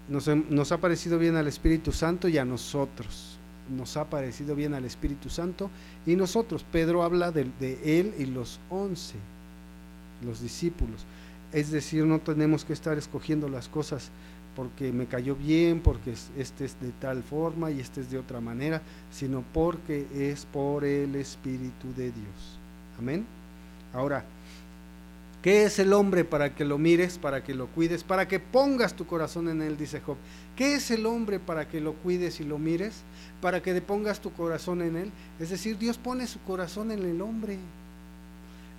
[0.10, 3.38] nos, ha parecido bien al Espíritu Santo y a nosotros.
[3.76, 5.72] Nos ha parecido bien al Espíritu Santo
[6.06, 6.64] y nosotros.
[6.72, 9.16] Pedro habla de él y los once,
[10.24, 11.06] los discípulos.
[11.52, 14.12] Es decir, no tenemos que estar escogiendo las cosas
[14.56, 18.18] porque me cayó bien, porque es- este es de tal forma y este es de
[18.18, 22.60] otra manera, sino porque es por el Espíritu de Dios.
[22.98, 23.26] Amén.
[23.94, 24.24] Ahora,
[25.42, 28.96] ¿qué es el hombre para que lo mires, para que lo cuides, para que pongas
[28.96, 29.78] tu corazón en él?
[29.78, 30.18] Dice Job.
[30.56, 33.04] ¿Qué es el hombre para que lo cuides y lo mires?
[33.42, 35.12] Para que pongas tu corazón en él.
[35.40, 37.58] Es decir, Dios pone su corazón en el hombre,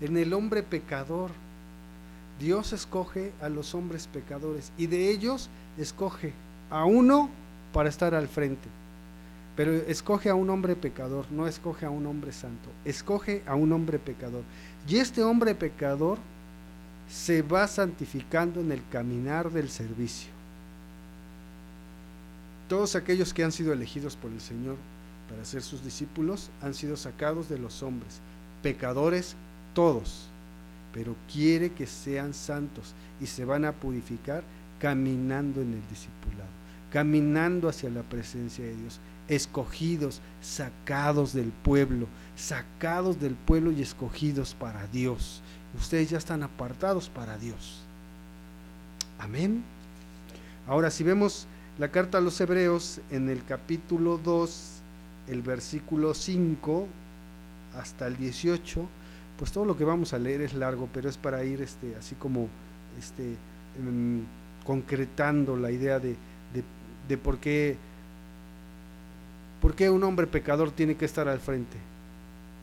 [0.00, 1.30] en el hombre pecador.
[2.38, 6.32] Dios escoge a los hombres pecadores y de ellos escoge
[6.70, 7.30] a uno
[7.72, 8.68] para estar al frente.
[9.56, 13.72] Pero escoge a un hombre pecador, no escoge a un hombre santo, escoge a un
[13.72, 14.42] hombre pecador.
[14.86, 16.18] Y este hombre pecador
[17.08, 20.30] se va santificando en el caminar del servicio.
[22.68, 24.76] Todos aquellos que han sido elegidos por el Señor
[25.30, 28.20] para ser sus discípulos han sido sacados de los hombres,
[28.62, 29.36] pecadores
[29.72, 30.28] todos,
[30.96, 34.42] pero quiere que sean santos y se van a purificar
[34.80, 36.48] caminando en el discipulado,
[36.90, 44.54] caminando hacia la presencia de Dios, escogidos, sacados del pueblo, sacados del pueblo y escogidos
[44.54, 45.42] para Dios.
[45.78, 47.82] Ustedes ya están apartados para Dios.
[49.18, 49.62] Amén.
[50.66, 51.46] Ahora, si vemos
[51.78, 54.80] la carta a los Hebreos en el capítulo 2,
[55.28, 56.86] el versículo 5
[57.76, 58.88] hasta el 18,
[59.38, 62.14] pues todo lo que vamos a leer es largo, pero es para ir este, así
[62.14, 62.48] como
[62.98, 63.36] este,
[64.64, 66.10] concretando la idea de,
[66.54, 66.64] de-
[67.08, 67.76] de por qué
[69.60, 71.76] por qué un hombre pecador tiene que estar al frente.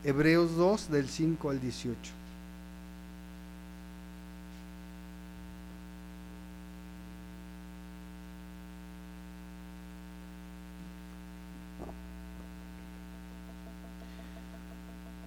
[0.04, 1.96] Hebreos 2 del 5 al 18.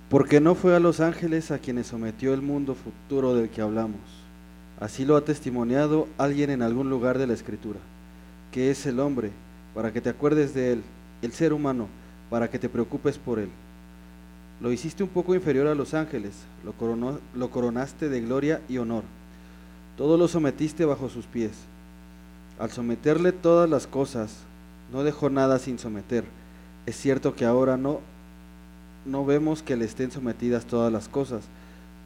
[0.09, 3.99] Porque no fue a los ángeles a quienes sometió el mundo futuro del que hablamos.
[4.79, 7.79] Así lo ha testimoniado alguien en algún lugar de la escritura,
[8.51, 9.31] que es el hombre,
[9.73, 10.83] para que te acuerdes de él,
[11.21, 11.87] el ser humano,
[12.29, 13.49] para que te preocupes por él.
[14.61, 16.73] Lo hiciste un poco inferior a los ángeles, lo,
[17.35, 19.03] lo coronaste de gloria y honor.
[19.97, 21.51] Todo lo sometiste bajo sus pies.
[22.59, 24.37] Al someterle todas las cosas,
[24.91, 26.23] no dejó nada sin someter.
[26.85, 27.99] Es cierto que ahora no
[29.07, 31.43] no vemos que le estén sometidas todas las cosas,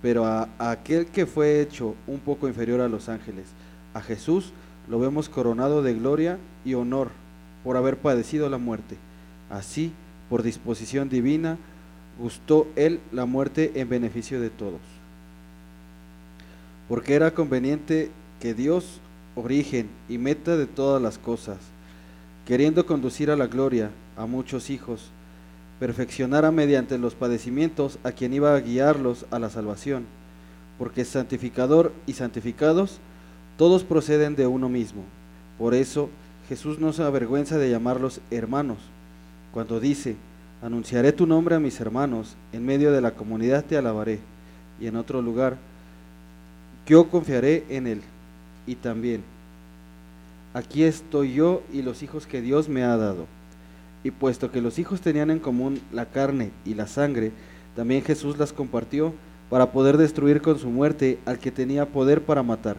[0.01, 3.45] pero a, a aquel que fue hecho un poco inferior a los ángeles,
[3.93, 4.53] a Jesús,
[4.89, 7.09] lo vemos coronado de gloria y honor
[7.63, 8.97] por haber padecido la muerte.
[9.49, 9.91] Así,
[10.29, 11.57] por disposición divina,
[12.19, 14.81] gustó él la muerte en beneficio de todos.
[16.87, 18.99] Porque era conveniente que Dios,
[19.35, 21.57] origen y meta de todas las cosas,
[22.45, 25.11] queriendo conducir a la gloria a muchos hijos,
[25.82, 30.06] perfeccionara mediante los padecimientos a quien iba a guiarlos a la salvación,
[30.78, 33.00] porque santificador y santificados
[33.58, 35.02] todos proceden de uno mismo.
[35.58, 36.12] Por eso
[36.48, 38.78] Jesús no se avergüenza de llamarlos hermanos,
[39.56, 40.17] cuando dice,
[40.62, 44.20] anunciaré tu nombre a mis hermanos, en medio de la comunidad te alabaré,
[44.80, 45.58] y en otro lugar,
[46.86, 48.02] yo confiaré en él,
[48.67, 49.24] y también,
[50.54, 53.26] aquí estoy yo y los hijos que Dios me ha dado.
[54.03, 57.31] Y puesto que los hijos tenían en común la carne y la sangre,
[57.75, 59.13] también Jesús las compartió
[59.49, 62.77] para poder destruir con su muerte al que tenía poder para matar,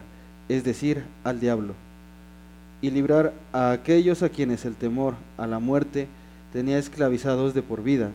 [0.49, 1.73] es decir, al diablo.
[2.83, 6.09] y librar a aquellos a quienes el temor a la muerte
[6.51, 8.11] tenía esclavizados de por vida,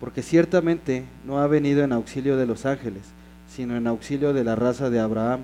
[0.00, 3.02] porque ciertamente no ha venido en auxilio de los ángeles,
[3.46, 5.40] sino en auxilio de la raza de Abraham.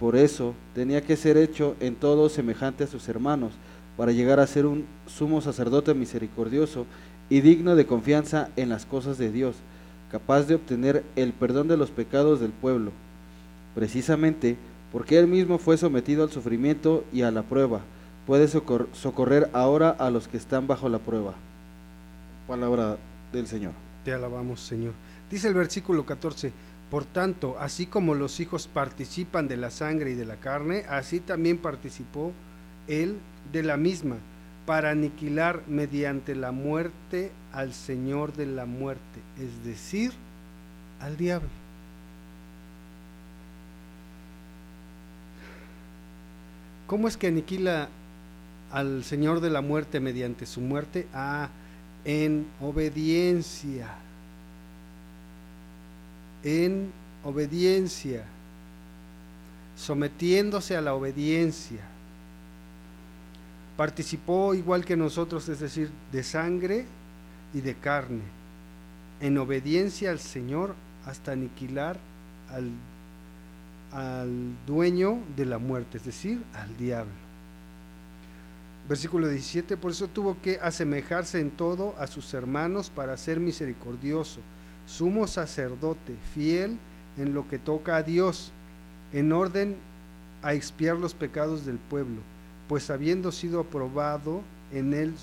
[0.00, 3.52] Por eso tenía que ser hecho en todo semejante a sus hermanos,
[3.98, 6.86] para llegar a ser un sumo sacerdote misericordioso
[7.28, 9.56] y digno de confianza en las cosas de Dios,
[10.12, 12.92] capaz de obtener el perdón de los pecados del pueblo,
[13.74, 14.56] precisamente
[14.92, 17.80] porque él mismo fue sometido al sufrimiento y a la prueba,
[18.24, 21.34] puede socorrer ahora a los que están bajo la prueba.
[22.46, 22.98] Palabra
[23.32, 23.72] del Señor.
[24.04, 24.92] Te alabamos, Señor.
[25.28, 26.52] Dice el versículo 14,
[26.88, 31.18] por tanto, así como los hijos participan de la sangre y de la carne, así
[31.18, 32.32] también participó
[32.86, 33.18] él
[33.52, 34.16] de la misma,
[34.66, 40.12] para aniquilar mediante la muerte al Señor de la muerte, es decir,
[41.00, 41.48] al diablo.
[46.86, 47.88] ¿Cómo es que aniquila
[48.70, 51.06] al Señor de la muerte mediante su muerte?
[51.14, 51.48] Ah,
[52.04, 53.88] en obediencia.
[56.42, 56.92] En
[57.24, 58.24] obediencia.
[59.76, 61.80] Sometiéndose a la obediencia
[63.78, 66.84] participó igual que nosotros, es decir, de sangre
[67.54, 68.22] y de carne,
[69.20, 70.74] en obediencia al Señor
[71.06, 71.96] hasta aniquilar
[72.50, 72.70] al,
[73.92, 74.30] al
[74.66, 77.12] dueño de la muerte, es decir, al diablo.
[78.88, 84.40] Versículo 17, por eso tuvo que asemejarse en todo a sus hermanos para ser misericordioso,
[84.88, 86.78] sumo sacerdote, fiel
[87.16, 88.50] en lo que toca a Dios,
[89.12, 89.76] en orden
[90.42, 92.22] a expiar los pecados del pueblo
[92.68, 95.14] pues habiendo sido aprobado en el,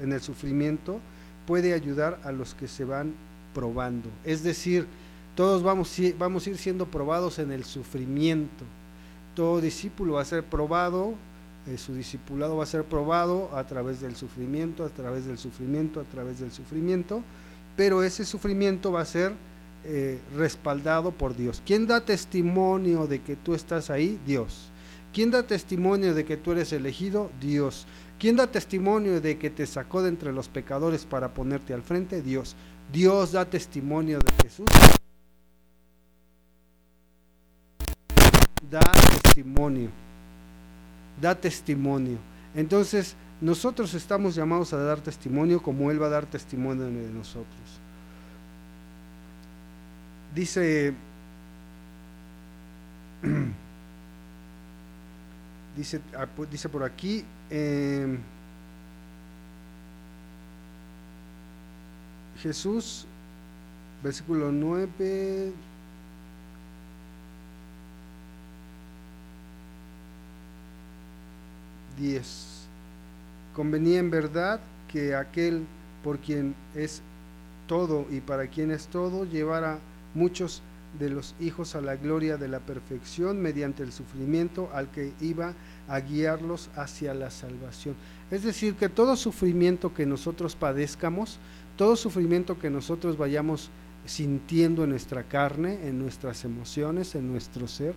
[0.00, 1.00] en el sufrimiento,
[1.46, 3.14] puede ayudar a los que se van
[3.54, 4.08] probando.
[4.24, 4.86] Es decir,
[5.34, 8.64] todos vamos, vamos a ir siendo probados en el sufrimiento.
[9.34, 11.14] Todo discípulo va a ser probado,
[11.66, 16.00] eh, su discipulado va a ser probado a través del sufrimiento, a través del sufrimiento,
[16.00, 17.22] a través del sufrimiento,
[17.76, 19.32] pero ese sufrimiento va a ser
[19.84, 21.62] eh, respaldado por Dios.
[21.64, 24.18] ¿Quién da testimonio de que tú estás ahí?
[24.26, 24.67] Dios.
[25.12, 27.30] ¿Quién da testimonio de que tú eres elegido?
[27.40, 27.86] Dios.
[28.18, 32.20] ¿Quién da testimonio de que te sacó de entre los pecadores para ponerte al frente?
[32.22, 32.56] Dios.
[32.92, 34.66] Dios da testimonio de Jesús.
[38.70, 38.80] Da
[39.22, 39.90] testimonio.
[41.20, 42.18] Da testimonio.
[42.54, 47.46] Entonces, nosotros estamos llamados a dar testimonio como Él va a dar testimonio de nosotros.
[50.34, 50.94] Dice
[55.78, 58.18] Dice, ah, dice por aquí, em,
[62.42, 63.06] Jesús,
[64.02, 65.52] versículo 9,
[71.96, 72.66] Diez.
[73.54, 74.58] Convenía en verdad
[74.88, 75.64] que aquel
[76.02, 77.02] por quien es
[77.68, 79.78] todo y para quien es todo llevara
[80.12, 80.60] muchos
[80.98, 85.54] de los hijos a la gloria de la perfección mediante el sufrimiento al que iba
[85.86, 87.94] a guiarlos hacia la salvación.
[88.30, 91.38] Es decir, que todo sufrimiento que nosotros padezcamos,
[91.76, 93.70] todo sufrimiento que nosotros vayamos
[94.06, 97.94] sintiendo en nuestra carne, en nuestras emociones, en nuestro ser,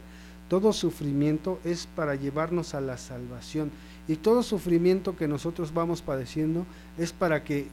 [0.49, 3.71] todo sufrimiento es para llevarnos a la salvación.
[4.07, 6.65] Y todo sufrimiento que nosotros vamos padeciendo
[6.97, 7.67] es para que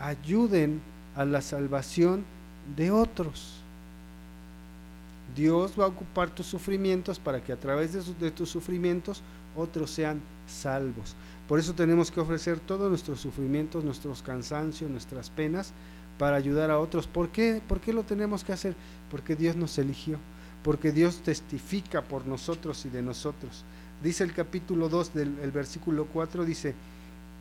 [0.00, 0.80] ayuden
[1.14, 2.24] a la salvación
[2.76, 3.63] de otros.
[5.34, 9.22] Dios va a ocupar tus sufrimientos para que a través de, tus sufrimientos
[9.56, 11.16] otros sean salvos.
[11.48, 15.72] Por eso tenemos que ofrecer todos nuestros sufrimientos, nuestros cansancios, nuestras penas
[16.18, 17.06] para ayudar a otros.
[17.06, 17.60] ¿Por qué?
[17.66, 18.74] ¿Por qué lo tenemos que hacer?
[19.10, 20.18] Porque Dios nos eligió,
[20.62, 23.64] porque Dios testifica por nosotros y de nosotros.
[24.02, 26.74] Dice el capítulo 2 del versículo 4, dice,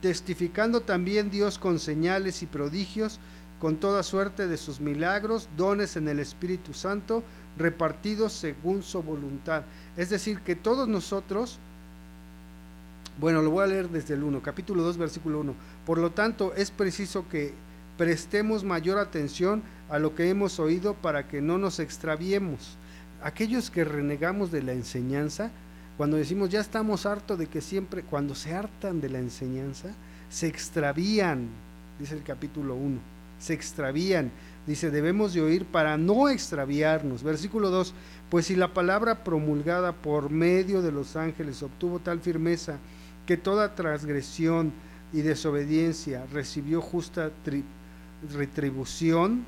[0.01, 3.19] testificando también Dios con señales y prodigios,
[3.63, 7.23] con toda suerte de sus milagros, dones en el Espíritu Santo,
[7.57, 9.63] repartidos según su voluntad.
[9.97, 11.59] Es decir, que todos nosotros,
[13.19, 15.53] bueno, lo voy a leer desde el 1, capítulo 2, versículo 1.
[15.85, 17.53] Por lo tanto, es preciso que
[17.97, 22.77] prestemos mayor atención a lo que hemos oído para que no nos extraviemos.
[23.21, 25.51] Aquellos que renegamos de la enseñanza,
[25.97, 29.89] cuando decimos ya estamos hartos de que siempre, cuando se hartan de la enseñanza,
[30.29, 31.47] se extravían,
[31.99, 33.12] dice el capítulo 1,
[33.43, 34.31] se extravían
[34.65, 37.21] Dice, debemos de oír para no extraviarnos.
[37.21, 37.93] Versículo 2,
[38.29, 42.77] pues si la palabra promulgada por medio de los ángeles obtuvo tal firmeza
[43.25, 44.71] que toda transgresión
[45.11, 47.29] y desobediencia recibió justa
[48.33, 49.43] retribución,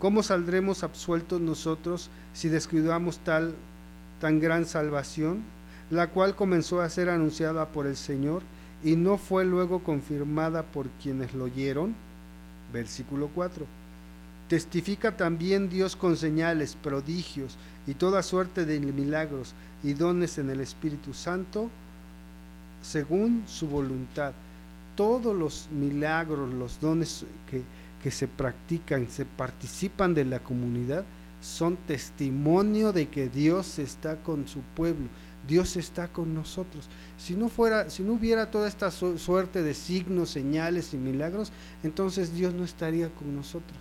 [0.00, 3.54] ¿cómo saldremos absueltos nosotros si descuidamos tal
[4.20, 5.44] tan gran salvación?
[5.90, 8.42] la cual comenzó a ser anunciada por el Señor
[8.84, 11.94] y no fue luego confirmada por quienes lo oyeron.
[12.72, 13.66] Versículo 4.
[14.48, 17.56] Testifica también Dios con señales, prodigios
[17.86, 21.68] y toda suerte de milagros y dones en el Espíritu Santo
[22.82, 24.32] según su voluntad.
[24.96, 27.62] Todos los milagros, los dones que,
[28.02, 31.04] que se practican, se participan de la comunidad,
[31.40, 35.06] son testimonio de que Dios está con su pueblo,
[35.48, 36.86] Dios está con nosotros.
[37.16, 41.50] Si no fuera, si no hubiera toda esta suerte de signos, señales y milagros,
[41.82, 43.78] entonces Dios no estaría con nosotros.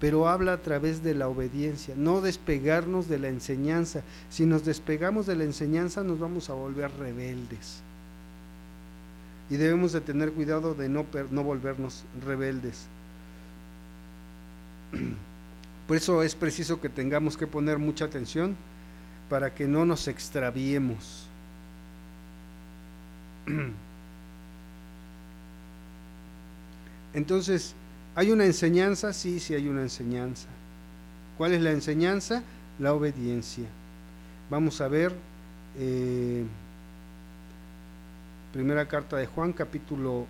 [0.00, 4.02] Pero habla a través de la obediencia, no despegarnos de la enseñanza.
[4.30, 7.80] Si nos despegamos de la enseñanza nos vamos a volver rebeldes.
[9.50, 12.86] Y debemos de tener cuidado de no, no volvernos rebeldes.
[15.88, 18.56] Por eso es preciso que tengamos que poner mucha atención
[19.28, 21.26] para que no nos extraviemos.
[27.14, 27.74] Entonces,
[28.14, 29.12] ¿hay una enseñanza?
[29.12, 30.48] Sí, sí hay una enseñanza.
[31.38, 32.42] ¿Cuál es la enseñanza?
[32.78, 33.66] La obediencia.
[34.50, 35.12] Vamos a ver
[35.78, 36.44] eh,
[38.52, 40.26] primera carta de Juan, capítulo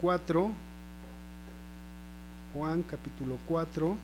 [0.00, 0.50] 4.
[2.54, 3.96] Juan, capítulo 4.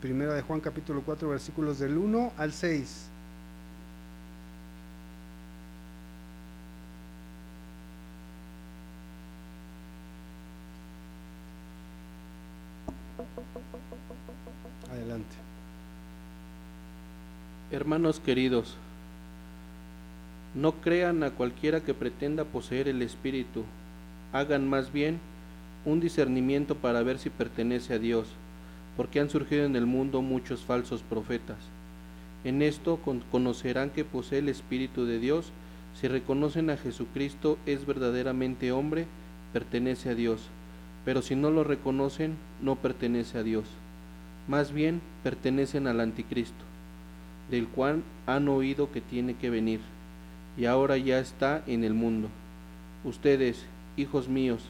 [0.00, 3.08] Primera de Juan capítulo 4 versículos del 1 al 6.
[14.88, 15.26] Adelante.
[17.72, 18.76] Hermanos queridos,
[20.54, 23.64] no crean a cualquiera que pretenda poseer el Espíritu,
[24.32, 25.18] hagan más bien
[25.84, 28.28] un discernimiento para ver si pertenece a Dios
[28.98, 31.56] porque han surgido en el mundo muchos falsos profetas.
[32.42, 32.98] En esto
[33.30, 35.52] conocerán que posee el Espíritu de Dios,
[35.94, 39.06] si reconocen a Jesucristo es verdaderamente hombre,
[39.52, 40.48] pertenece a Dios,
[41.04, 43.66] pero si no lo reconocen, no pertenece a Dios.
[44.48, 46.64] Más bien pertenecen al anticristo,
[47.52, 49.78] del cual han oído que tiene que venir,
[50.56, 52.30] y ahora ya está en el mundo.
[53.04, 53.64] Ustedes,
[53.96, 54.64] hijos míos,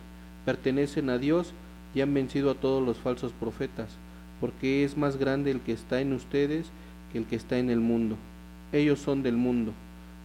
[0.45, 1.55] pertenecen a Dios
[1.95, 3.97] y han vencido a todos los falsos profetas
[4.41, 6.70] porque es más grande el que está en ustedes
[7.12, 8.16] que el que está en el mundo.
[8.72, 9.72] Ellos son del mundo,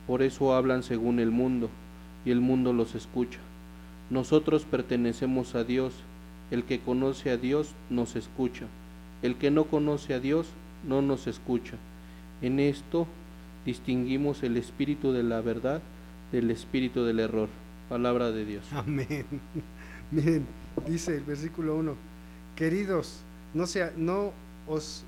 [0.07, 1.70] por eso hablan según el mundo,
[2.26, 3.39] y el mundo los escucha.
[4.09, 5.93] Nosotros pertenecemos a Dios,
[6.51, 8.66] el que conoce a Dios nos escucha,
[9.22, 10.47] el que no conoce a Dios
[10.88, 11.78] no nos escucha.
[12.41, 13.07] En esto
[13.66, 15.82] distinguimos el espíritu de la verdad
[16.32, 17.47] del espíritu del error.
[17.88, 18.66] Palabra de Dios.
[18.74, 19.26] Amén.
[20.11, 20.45] Miren,
[20.88, 21.95] dice el versículo 1,
[22.55, 23.24] queridos,
[23.54, 24.32] no, sea, no
[24.68, 25.04] os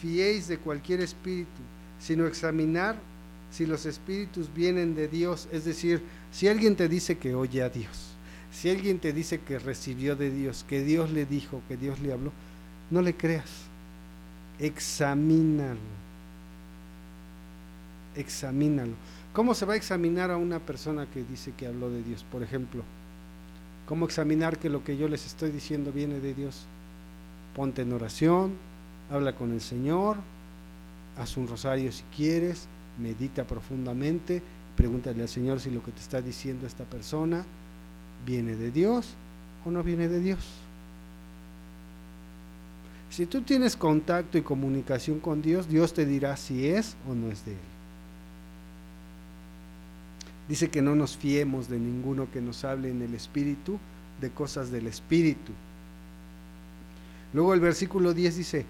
[0.00, 1.62] fiéis de cualquier espíritu,
[1.98, 2.96] sino examinar
[3.50, 5.48] si los espíritus vienen de Dios.
[5.52, 6.02] Es decir,
[6.32, 8.14] si alguien te dice que oye a Dios,
[8.52, 12.12] si alguien te dice que recibió de Dios, que Dios le dijo, que Dios le
[12.12, 12.32] habló,
[12.90, 13.50] no le creas.
[14.58, 15.78] Examínalo.
[18.16, 18.94] Examínalo.
[19.32, 22.24] ¿Cómo se va a examinar a una persona que dice que habló de Dios?
[22.30, 22.84] Por ejemplo,
[23.86, 26.66] ¿cómo examinar que lo que yo les estoy diciendo viene de Dios?
[27.54, 28.52] Ponte en oración,
[29.10, 30.16] habla con el Señor,
[31.18, 32.66] haz un rosario si quieres,
[32.98, 34.42] medita profundamente,
[34.76, 37.44] pregúntale al Señor si lo que te está diciendo esta persona
[38.26, 39.14] viene de Dios
[39.64, 40.40] o no viene de Dios.
[43.10, 47.30] Si tú tienes contacto y comunicación con Dios, Dios te dirá si es o no
[47.30, 47.58] es de Él.
[50.48, 53.78] Dice que no nos fiemos de ninguno que nos hable en el Espíritu
[54.20, 55.52] de cosas del Espíritu,
[57.34, 58.64] Luego el versículo 10 dice,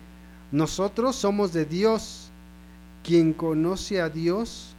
[0.50, 2.30] nosotros somos de Dios,
[3.04, 4.74] quien conoce a Dios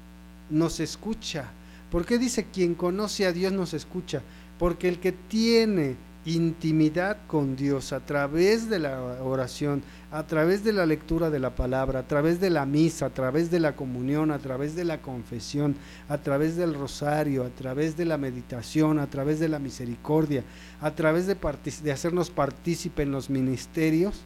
[0.50, 1.52] nos escucha.
[1.92, 4.24] ¿Por qué dice quien conoce a Dios nos escucha?
[4.58, 10.74] Porque el que tiene intimidad con Dios a través de la oración, a través de
[10.74, 14.32] la lectura de la palabra, a través de la misa, a través de la comunión,
[14.32, 15.76] a través de la confesión,
[16.10, 20.44] a través del rosario, a través de la meditación, a través de la misericordia,
[20.82, 24.22] a través de, hacernos partícipe en los ministerios,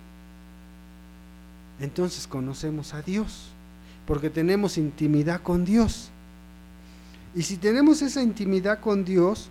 [1.81, 3.49] entonces conocemos a Dios,
[4.05, 6.09] porque tenemos intimidad con Dios.
[7.35, 9.49] Y si tenemos esa intimidad con Dios,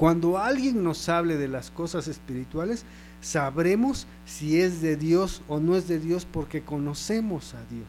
[0.00, 2.86] cuando alguien nos hable de las cosas espirituales,
[3.20, 7.86] sabremos si es de Dios o no es de Dios porque conocemos a Dios.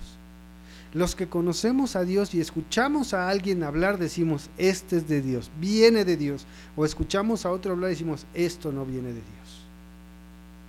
[0.93, 5.51] Los que conocemos a Dios y escuchamos a alguien hablar decimos, este es de Dios,
[5.61, 6.45] viene de Dios.
[6.75, 9.61] O escuchamos a otro hablar y decimos, esto no viene de Dios.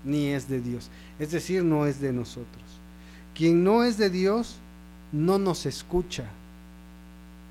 [0.05, 0.91] ni es de Dios.
[1.19, 2.63] Es decir, no es de nosotros.
[3.35, 4.59] Quien no es de Dios
[5.11, 6.27] no nos escucha.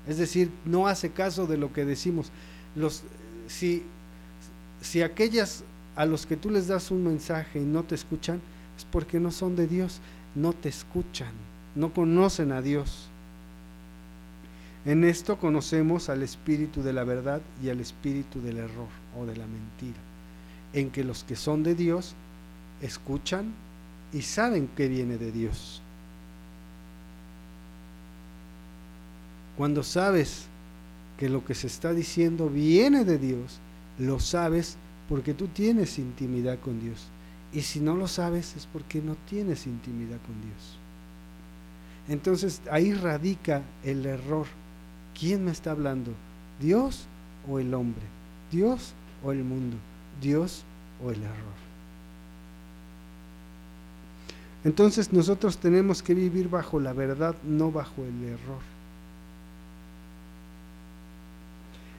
[0.08, 2.32] Es decir, no hace caso de lo que decimos.
[2.74, 3.02] Los,
[3.52, 3.82] si,
[4.80, 5.62] si aquellas
[5.94, 8.40] a los que tú les das un mensaje y no te escuchan,
[8.76, 10.00] es porque no son de Dios,
[10.34, 11.32] no te escuchan,
[11.74, 13.08] no conocen a Dios.
[14.84, 19.36] En esto conocemos al espíritu de la verdad y al espíritu del error o de
[19.36, 20.00] la mentira,
[20.72, 22.14] en que los que son de Dios
[22.80, 23.52] escuchan
[24.12, 25.82] y saben que viene de Dios.
[29.56, 30.46] Cuando sabes
[31.22, 33.60] que lo que se está diciendo viene de Dios,
[33.96, 34.76] lo sabes
[35.08, 37.06] porque tú tienes intimidad con Dios.
[37.52, 40.78] Y si no lo sabes es porque no tienes intimidad con Dios.
[42.08, 44.46] Entonces ahí radica el error.
[45.16, 46.10] ¿Quién me está hablando?
[46.60, 47.06] ¿Dios
[47.48, 48.02] o el hombre?
[48.50, 48.92] ¿Dios
[49.22, 49.76] o el mundo?
[50.20, 50.64] ¿Dios
[51.06, 51.54] o el error?
[54.64, 58.71] Entonces nosotros tenemos que vivir bajo la verdad, no bajo el error.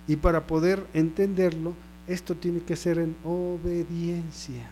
[0.07, 1.73] Y para poder entenderlo,
[2.07, 4.69] esto tiene que ser en obediencia.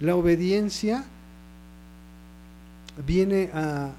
[0.00, 1.04] La obediencia
[3.06, 3.92] viene a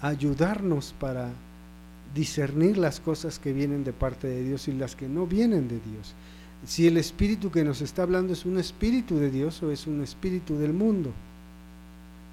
[0.00, 1.30] ayudarnos para
[2.14, 5.80] discernir las cosas que vienen de parte de Dios y las que no vienen de
[5.80, 6.14] Dios.
[6.66, 10.02] Si el espíritu que nos está hablando es un espíritu de Dios o es un
[10.02, 11.10] espíritu del mundo.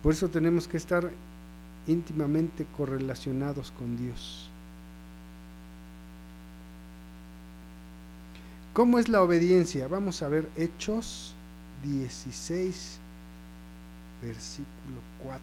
[0.04, 1.12] Por eso tenemos que estar
[1.88, 4.51] íntimamente correlacionados con Dios.
[8.74, 9.90] ¿Cómo es la obediencia?
[9.90, 11.36] Vamos a ver Hechos
[11.84, 13.00] 16,
[14.22, 15.42] versículo 4.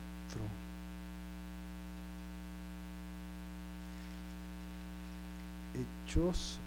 [6.07, 6.59] Hechos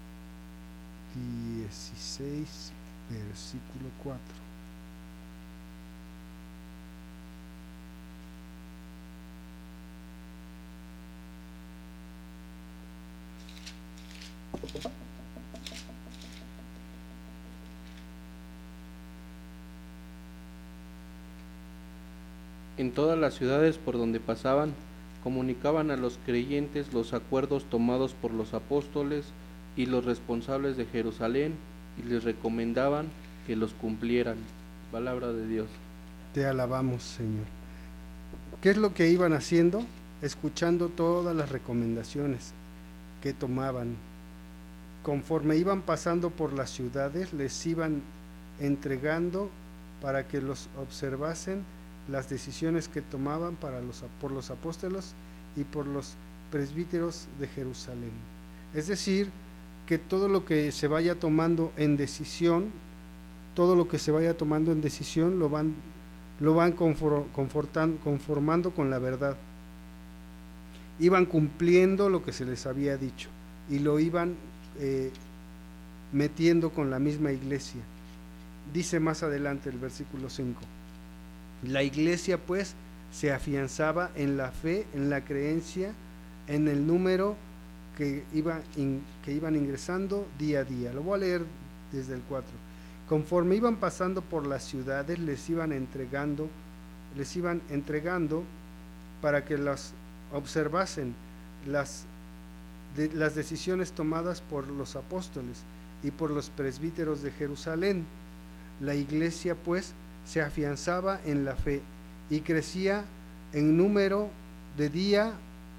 [1.16, 2.72] 16,
[3.10, 4.52] versículo 4.
[22.82, 24.74] En todas las ciudades por donde pasaban,
[25.24, 29.26] comunicaban a los creyentes los acuerdos tomados por los apóstoles
[29.76, 31.54] y los responsables de Jerusalén
[32.00, 33.06] y les recomendaban
[33.46, 34.38] que los cumplieran.
[34.92, 35.68] Palabra de Dios.
[36.34, 37.46] Te alabamos, Señor.
[38.64, 39.84] ¿Qué es lo que iban haciendo?
[40.24, 42.52] Escuchando todas las recomendaciones
[43.22, 43.96] que tomaban.
[45.04, 48.02] Conforme iban pasando por las ciudades, les iban
[48.60, 49.52] entregando
[50.02, 51.64] para que los observasen
[52.10, 55.14] las decisiones que tomaban para los, por los apóstoles
[55.56, 56.16] y por los
[56.52, 58.12] presbíteros de Jerusalén.
[58.74, 59.30] Es decir,
[59.86, 62.72] que todo lo que se vaya tomando en decisión,
[63.56, 65.74] todo lo que se vaya tomando en decisión lo van,
[66.40, 69.36] lo van conformando con la verdad.
[71.00, 73.30] Iban cumpliendo lo que se les había dicho
[73.70, 74.36] y lo iban
[74.80, 75.12] eh,
[76.14, 77.82] metiendo con la misma iglesia.
[78.74, 80.62] Dice más adelante el versículo 5.
[81.64, 82.76] La iglesia pues
[83.12, 85.94] se afianzaba en la fe, en la creencia,
[86.48, 87.36] en el número
[87.98, 88.62] que, iba
[89.24, 90.94] que iban ingresando día a día.
[90.94, 91.42] Lo voy a leer
[91.92, 92.50] desde el 4.
[93.08, 96.48] Conforme iban pasando por las ciudades, les iban entregando,
[97.18, 98.44] les iban entregando
[99.22, 99.94] para que las
[100.34, 101.14] observasen
[101.68, 102.06] las,
[103.14, 105.58] las decisiones tomadas por los apóstoles
[106.04, 108.06] y por los presbíteros de Jerusalén.
[108.80, 109.94] La iglesia pues
[110.26, 111.82] se afianzaba en la fe
[112.30, 113.04] y crecía
[113.54, 114.30] en número
[114.78, 115.34] de día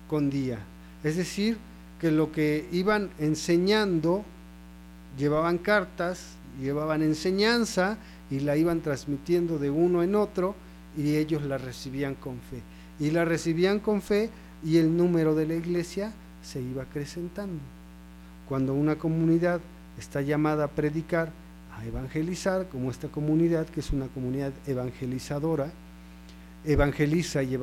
[0.09, 0.59] con día.
[1.05, 1.57] Es decir,
[2.01, 4.24] que lo que iban enseñando,
[5.16, 7.97] llevaban cartas, llevaban enseñanza
[8.30, 10.55] y la iban transmitiendo de uno en otro
[10.97, 12.61] y ellos la recibían con fe.
[12.99, 14.30] Y la recibían con fe
[14.64, 16.12] y el número de la iglesia
[16.43, 17.61] se iba acrecentando.
[18.49, 19.61] Cuando una comunidad
[19.99, 21.30] está llamada a predicar,
[21.85, 25.72] evangelizar, como esta comunidad, que es una comunidad evangelizadora,
[26.64, 27.55] evangeliza y,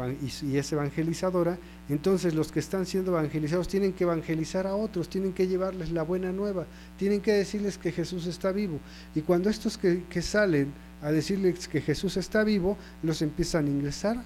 [0.58, 1.58] es evangelizadora,
[1.88, 6.04] entonces los que están siendo evangelizados tienen que evangelizar a otros, tienen que llevarles la
[6.04, 6.66] buena nueva,
[6.98, 8.80] tienen que decirles que Jesús está vivo.
[9.16, 14.22] Y cuando estos que, salen a decirles que Jesús está vivo, los empiezan a ingresar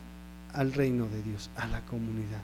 [0.53, 2.41] al reino de Dios, a la comunidad.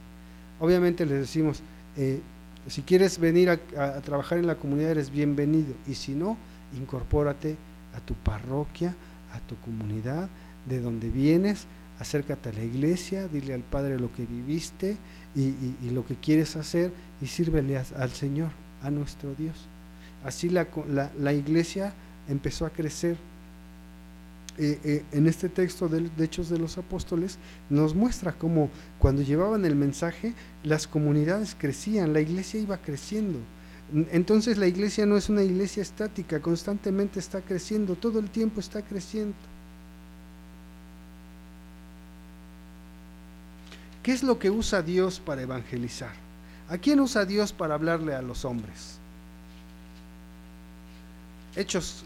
[0.60, 1.62] Obviamente les decimos,
[1.96, 2.20] eh,
[2.68, 6.36] si quieres venir a trabajar en la comunidad eres bienvenido, y si no,
[6.76, 7.56] incorpórate
[7.94, 8.94] a tu parroquia,
[9.32, 10.28] a tu comunidad,
[10.68, 11.66] de donde vienes,
[11.98, 14.96] acércate a la iglesia, dile al Padre lo que viviste
[15.34, 18.50] y, lo que quieres hacer y sírvele al Señor,
[18.82, 19.56] a nuestro Dios.
[20.24, 20.66] Así la,
[21.18, 21.92] la, iglesia
[22.28, 23.16] empezó a crecer
[24.58, 27.38] eh, eh, en este texto de, de Hechos de los Apóstoles
[27.70, 28.68] nos muestra cómo
[28.98, 33.38] cuando llevaban el mensaje las comunidades crecían, la iglesia iba creciendo.
[33.92, 38.82] Entonces la iglesia no es una iglesia estática, constantemente está creciendo, todo el tiempo está
[38.82, 39.34] creciendo.
[44.02, 46.12] ¿Qué es lo que usa Dios para evangelizar?
[46.68, 48.98] ¿A quién usa Dios para hablarle a los hombres?
[51.56, 52.04] Hechos,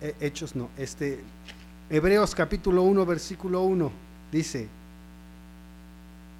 [0.00, 1.20] eh, Hechos no, este,
[1.88, 3.92] Hebreos capítulo 1, versículo 1,
[4.32, 4.68] dice,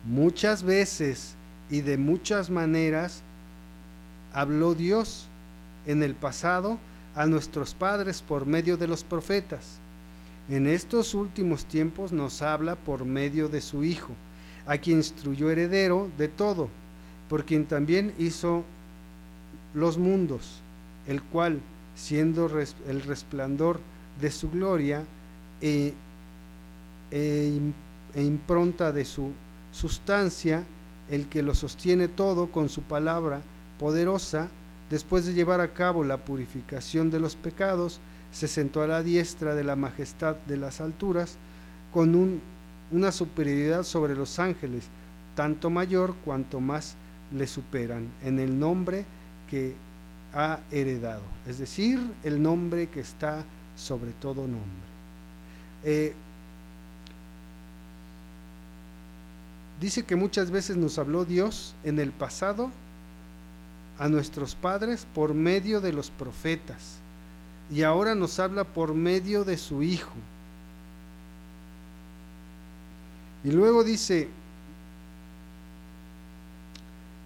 [0.05, 1.35] muchas veces
[1.71, 3.23] y de muchas maneras
[4.33, 5.27] habló Dios
[5.87, 6.79] en el pasado
[7.15, 9.79] a nuestros padres por medio de los profetas.
[10.49, 14.13] En estos últimos tiempos nos habla por medio de su Hijo,
[14.67, 16.69] a quien instruyó heredero de todo,
[17.29, 18.65] por quien también hizo
[19.75, 20.61] los mundos,
[21.07, 21.61] el cual,
[21.95, 22.51] siendo
[22.89, 23.81] el resplandor
[24.21, 25.05] de su gloria
[25.61, 25.95] e,
[27.11, 27.61] e
[28.15, 29.33] e impronta de su
[29.73, 30.65] sustancia,
[31.11, 33.43] el que lo sostiene todo con su palabra
[33.83, 34.49] poderosa,
[34.91, 37.99] después de llevar a cabo la purificación de los pecados,
[38.31, 41.37] se sentó a la diestra de la majestad de las alturas,
[41.93, 42.41] con un-
[42.93, 44.85] una superioridad sobre los ángeles,
[45.35, 46.95] tanto mayor cuanto más
[47.37, 49.05] le superan, en el nombre
[49.51, 49.75] que
[50.33, 53.45] ha heredado, es decir, el nombre que está
[53.77, 54.93] sobre todo nombre.
[55.83, 56.15] Eh,
[59.81, 62.71] dice que muchas veces nos habló Dios en el pasado
[64.03, 66.97] a nuestros padres por medio de los profetas
[67.71, 70.11] y ahora nos habla por medio de su Hijo.
[73.45, 74.29] Y luego dice,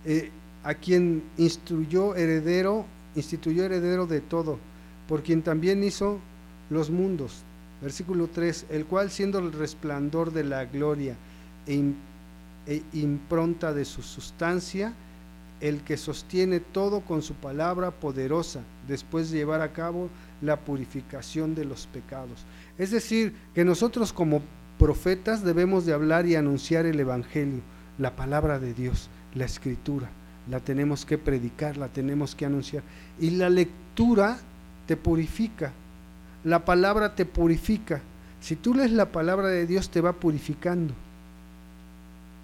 [0.05, 0.31] eh,
[0.65, 4.59] a quien instruyó heredero, instituyó heredero de todo,
[5.09, 6.19] por quien también hizo
[6.69, 7.39] los mundos.
[7.81, 11.17] Versículo 3, el cual siendo el resplandor de la gloria
[11.67, 11.95] e,
[12.67, 14.93] e impronta de su sustancia,
[15.61, 20.11] el que sostiene todo con su palabra poderosa, después de llevar a cabo
[20.43, 22.45] la purificación de los pecados.
[22.79, 24.43] Es decir, que nosotros como
[24.79, 27.61] profetas debemos de hablar y anunciar el Evangelio,
[27.99, 30.09] la palabra de Dios, la escritura.
[30.51, 32.83] La tenemos que predicar, la tenemos que anunciar.
[33.19, 34.39] Y la lectura
[34.87, 35.73] te purifica,
[36.45, 38.01] la palabra te purifica.
[38.41, 40.95] Si tú lees la palabra de Dios te va purificando.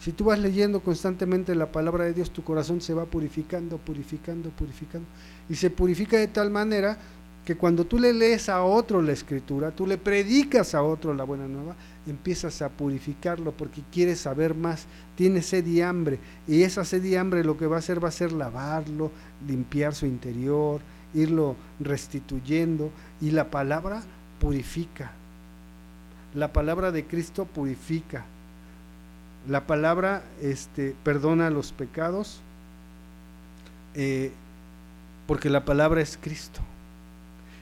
[0.02, 4.50] Si tú vas leyendo constantemente la palabra de Dios, tu corazón se va purificando, purificando,
[4.50, 5.06] purificando.
[5.48, 6.98] Y se purifica de tal manera
[7.44, 11.22] que cuando tú le lees a otro la escritura, tú le predicas a otro la
[11.22, 16.18] buena nueva, empiezas a purificarlo porque quieres saber más, tienes sed y hambre.
[16.48, 19.12] Y esa sed y hambre lo que va a hacer va a ser lavarlo,
[19.46, 20.80] limpiar su interior,
[21.14, 22.90] irlo restituyendo.
[23.20, 24.02] Y la palabra
[24.40, 25.12] purifica.
[26.34, 28.24] La palabra de Cristo purifica.
[29.48, 32.40] La palabra este, perdona los pecados,
[33.94, 34.32] eh,
[35.26, 36.60] porque la palabra es Cristo.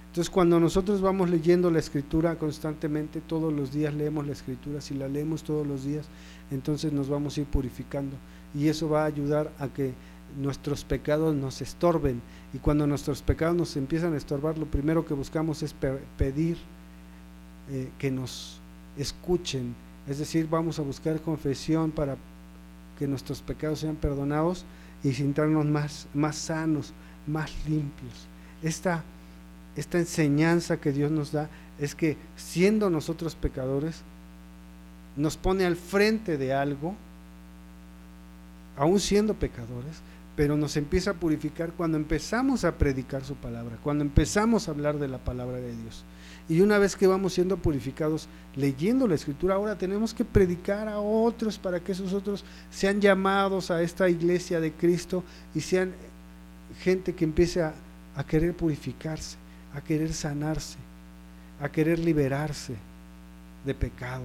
[0.08, 4.94] Entonces cuando nosotros vamos leyendo la escritura constantemente, todos los días leemos la escritura, si
[4.94, 6.06] la leemos todos los días,
[6.50, 8.16] entonces nos vamos a ir purificando
[8.52, 9.94] y eso va a ayudar a que
[10.36, 12.20] nuestros pecados nos estorben
[12.52, 16.56] y cuando nuestros pecados nos empiezan a estorbar, lo primero que buscamos es pe- pedir
[17.70, 18.60] eh, que nos
[18.98, 19.76] escuchen,
[20.08, 22.16] es decir, vamos a buscar confesión para
[22.98, 24.64] que nuestros pecados sean perdonados
[25.02, 26.92] y sintarnos más, más sanos,
[27.26, 28.26] más limpios.
[28.62, 29.02] Esta,
[29.76, 31.48] esta enseñanza que Dios nos da
[31.78, 34.02] es que siendo nosotros pecadores,
[35.16, 36.94] nos pone al frente de algo,
[38.76, 40.02] aún siendo pecadores,
[40.36, 44.98] pero nos empieza a purificar cuando empezamos a predicar su palabra, cuando empezamos a hablar
[44.98, 46.04] de la palabra de Dios.
[46.50, 48.26] Y una vez que vamos siendo purificados
[48.56, 53.70] leyendo la escritura, ahora tenemos que predicar a otros para que esos otros sean llamados
[53.70, 55.22] a esta iglesia de Cristo
[55.54, 55.92] y sean
[56.82, 57.72] gente que empiece a,
[58.26, 59.36] querer purificarse,
[59.72, 60.76] a querer sanarse,
[61.60, 62.74] a querer liberarse
[63.64, 64.24] de pecado,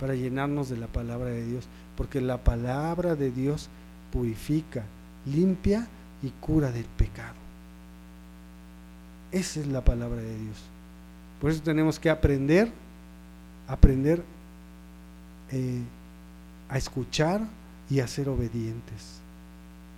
[0.00, 3.68] para llenarnos de la palabra de Dios, porque la palabra de Dios
[4.12, 4.82] purifica,
[5.24, 5.86] limpia
[6.20, 7.36] y cura del pecado.
[9.30, 10.73] Esa es la palabra de Dios.
[11.44, 12.72] Por eso tenemos que aprender,
[13.68, 14.22] aprender
[15.50, 15.82] eh,
[16.70, 17.42] a escuchar
[17.90, 19.20] y a ser obedientes,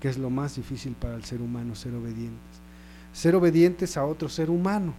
[0.00, 2.40] que es lo más difícil para el ser humano, ser obedientes.
[3.12, 4.92] Ser obedientes a otro ser humano,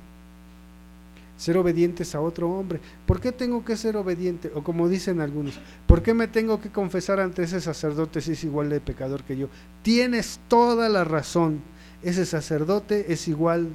[1.36, 2.80] ser obedientes a otro hombre.
[3.06, 4.50] ¿Por qué tengo que ser obediente?
[4.56, 8.44] O como dicen algunos, ¿por qué me tengo que confesar ante ese sacerdote si es
[8.46, 9.50] igual de pecador que yo?
[9.82, 11.60] Tienes toda la razón,
[12.04, 13.68] ese sacerdote es igual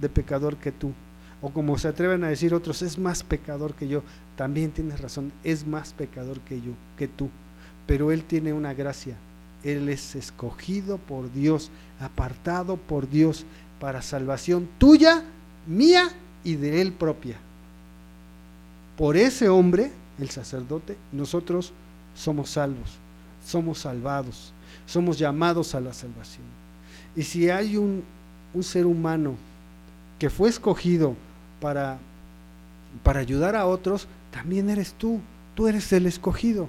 [0.00, 0.92] de pecador que tú.
[1.40, 4.02] O como se atreven a decir otros, es más pecador que yo.
[4.36, 7.28] También tienes razón, es más pecador que yo, que tú.
[7.86, 9.16] Pero Él tiene una gracia.
[9.62, 11.70] Él es escogido por Dios,
[12.00, 13.44] apartado por Dios
[13.80, 15.24] para salvación tuya,
[15.66, 16.08] mía
[16.42, 17.36] y de Él propia.
[18.96, 21.72] Por ese hombre, el sacerdote, nosotros
[22.16, 22.98] somos salvos,
[23.46, 24.52] somos salvados,
[24.86, 26.44] somos llamados a la salvación.
[27.14, 28.02] Y si hay un,
[28.52, 29.34] un ser humano
[30.18, 31.14] que fue escogido
[31.60, 31.98] para,
[33.02, 35.20] para ayudar a otros, también eres tú,
[35.54, 36.68] tú eres el escogido,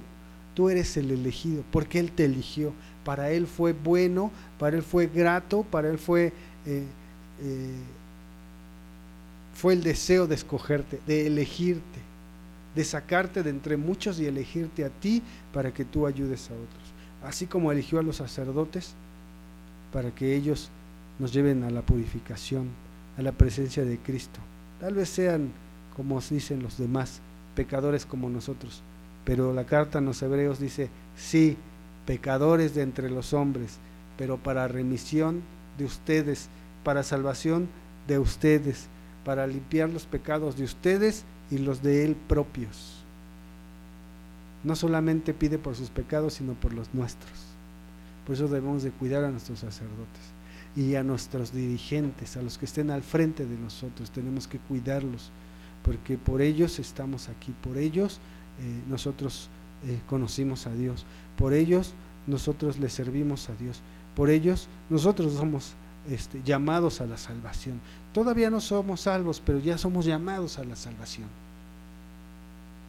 [0.54, 2.72] tú eres el elegido, porque Él te eligió.
[3.04, 6.32] Para Él fue bueno, para Él fue grato, para Él fue,
[6.66, 6.84] eh,
[7.42, 7.74] eh,
[9.54, 12.00] fue el deseo de escogerte, de elegirte,
[12.74, 15.22] de sacarte de entre muchos y elegirte a ti
[15.52, 16.82] para que tú ayudes a otros.
[17.24, 18.94] Así como eligió a los sacerdotes
[19.92, 20.70] para que ellos
[21.18, 22.68] nos lleven a la purificación,
[23.18, 24.40] a la presencia de Cristo.
[24.80, 25.52] Tal vez sean,
[25.94, 27.20] como dicen los demás,
[27.54, 28.82] pecadores como nosotros,
[29.26, 31.58] pero la carta a los hebreos dice, sí,
[32.06, 33.78] pecadores de entre los hombres,
[34.16, 35.42] pero para remisión
[35.76, 36.48] de ustedes,
[36.82, 37.68] para salvación
[38.08, 38.86] de ustedes,
[39.22, 43.04] para limpiar los pecados de ustedes y los de él propios.
[44.64, 47.32] No solamente pide por sus pecados, sino por los nuestros.
[48.26, 50.39] Por eso debemos de cuidar a nuestros sacerdotes
[50.76, 54.10] y a nuestros dirigentes, a los que estén al frente de nosotros.
[54.10, 55.30] Tenemos que cuidarlos,
[55.82, 58.20] porque por ellos estamos aquí, por ellos
[58.60, 59.48] eh, nosotros
[59.86, 61.06] eh, conocimos a Dios,
[61.36, 61.94] por ellos
[62.26, 63.80] nosotros le servimos a Dios,
[64.14, 65.74] por ellos nosotros somos
[66.08, 67.80] este, llamados a la salvación.
[68.12, 71.28] Todavía no somos salvos, pero ya somos llamados a la salvación.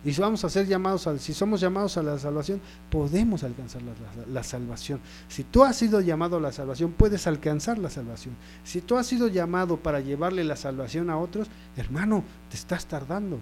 [0.03, 3.83] Y vamos a ser llamados a, si somos llamados a la salvación, podemos alcanzar
[4.27, 4.99] la, salvación.
[5.27, 8.35] Si tú has sido llamado a la salvación, puedes alcanzar la salvación.
[8.63, 11.47] Si tú has sido llamado para llevarle la salvación a otros,
[11.77, 13.37] hermano, te estás tardando.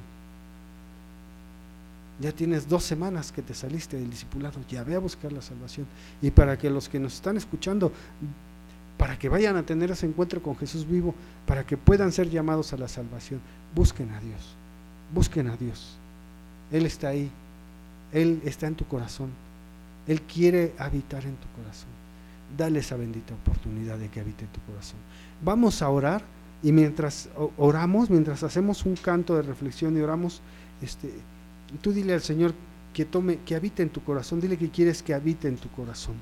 [2.19, 5.87] Ya tienes dos semanas que te saliste del discipulado, ya ve a buscar la salvación.
[6.21, 7.93] Y para que los que nos están escuchando,
[8.97, 12.73] para que vayan a tener ese encuentro con Jesús vivo, para que puedan ser llamados
[12.73, 13.39] a la salvación,
[13.73, 14.55] busquen a Dios,
[15.13, 15.98] busquen a Dios.
[16.71, 17.29] Él está ahí.
[18.11, 19.29] Él está en tu corazón.
[20.07, 21.89] Él quiere habitar en tu corazón.
[22.57, 24.97] Dale esa bendita oportunidad de que habite en tu corazón.
[25.43, 26.23] Vamos a orar
[26.63, 30.41] y mientras oramos, mientras hacemos un canto de reflexión y oramos,
[30.81, 31.13] este,
[31.81, 32.53] tú dile al Señor
[32.93, 34.41] que tome, que habite en tu corazón.
[34.41, 36.15] Dile que quieres que habite en tu corazón.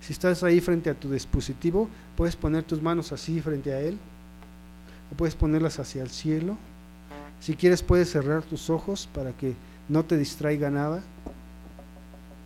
[0.00, 3.96] Si estás ahí frente a tu dispositivo, puedes poner tus manos así frente a Él,
[5.10, 6.58] o puedes ponerlas hacia el cielo
[7.44, 9.54] si quieres puedes cerrar tus ojos para que
[9.90, 11.02] no te distraiga nada.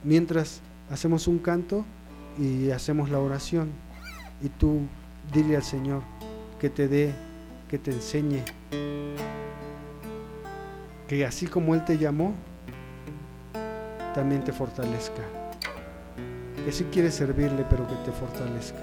[0.03, 1.85] Mientras hacemos un canto
[2.37, 3.71] y hacemos la oración.
[4.43, 4.81] Y tú
[5.33, 6.03] dile al Señor
[6.59, 7.15] que te dé,
[7.69, 8.43] que te enseñe.
[11.07, 12.35] Que así como Él te llamó,
[14.17, 15.23] también te fortalezca.
[16.65, 18.83] Que si quieres servirle, pero que te fortalezca.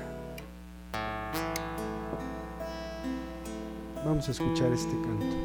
[4.05, 5.44] Vamos a escuchar este canto.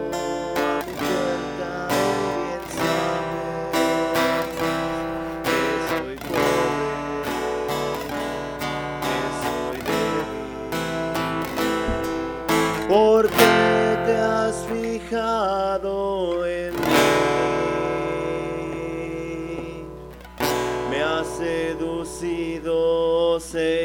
[23.53, 23.80] veces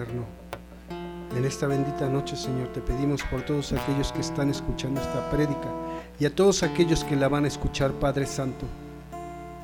[0.00, 5.70] en esta bendita noche, Señor, te pedimos por todos aquellos que están escuchando esta prédica
[6.18, 8.64] y a todos aquellos que la van a escuchar, Padre Santo,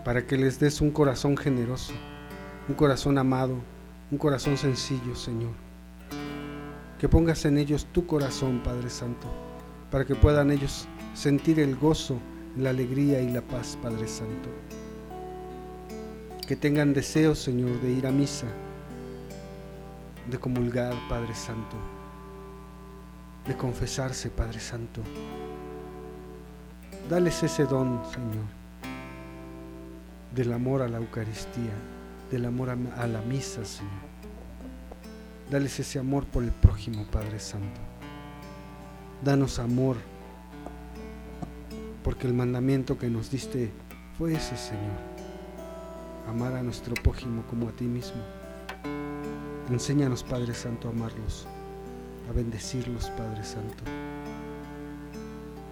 [0.05, 1.95] para que les des un corazón generoso,
[2.69, 3.55] un corazón amado,
[4.11, 5.53] un corazón sencillo, Señor.
[6.99, 9.29] Que pongas en ellos tu corazón, Padre Santo,
[9.91, 12.19] para que puedan ellos sentir el gozo,
[12.55, 14.51] la alegría y la paz, Padre Santo.
[16.47, 18.47] Que tengan deseos, Señor, de ir a misa,
[20.31, 21.77] de comulgar, Padre Santo,
[23.47, 25.01] de confesarse, Padre Santo.
[27.09, 28.45] Dales ese don, Señor,
[30.35, 31.73] del amor a la Eucaristía,
[32.31, 34.09] del amor a, la misa, Señor.
[35.51, 37.81] Dales ese amor por el prójimo, Padre Santo.
[39.25, 39.97] Danos amor,
[42.05, 43.73] porque el mandamiento que nos diste
[44.19, 45.09] fue ese, Señor.
[46.29, 48.38] Amar a nuestro prójimo como a ti mismo.
[49.71, 51.47] Enséñanos, Padre Santo, a amarlos,
[52.27, 53.85] a bendecirlos, Padre Santo.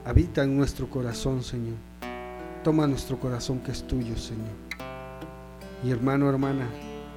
[0.05, 1.77] Habita en nuestro corazón, Señor.
[2.63, 4.53] Toma nuestro corazón que es tuyo, Señor.
[5.83, 6.69] Y hermano, hermana,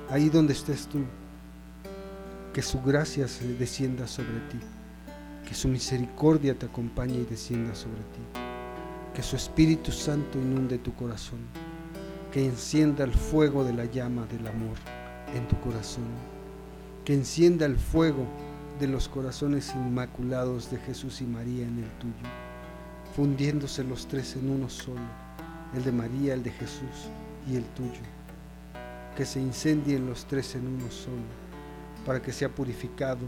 [0.10, 1.00] ahí donde estés tú,
[2.54, 4.60] que su gracia se descienda sobre ti,
[5.46, 8.40] que su misericordia te acompañe y descienda sobre ti,
[9.14, 11.40] que su Espíritu Santo inunde tu corazón,
[12.32, 14.78] que encienda el fuego de la llama del amor
[15.36, 16.39] en tu corazón
[17.10, 18.24] que encienda el fuego
[18.80, 22.30] de los corazones inmaculados de Jesús y María en el tuyo,
[23.16, 25.02] fundiéndose los tres en uno solo,
[25.76, 27.10] el de María, el de Jesús
[27.52, 28.04] y el tuyo,
[29.18, 31.18] que se incendien los tres en uno solo,
[32.06, 33.26] para que sea purificado,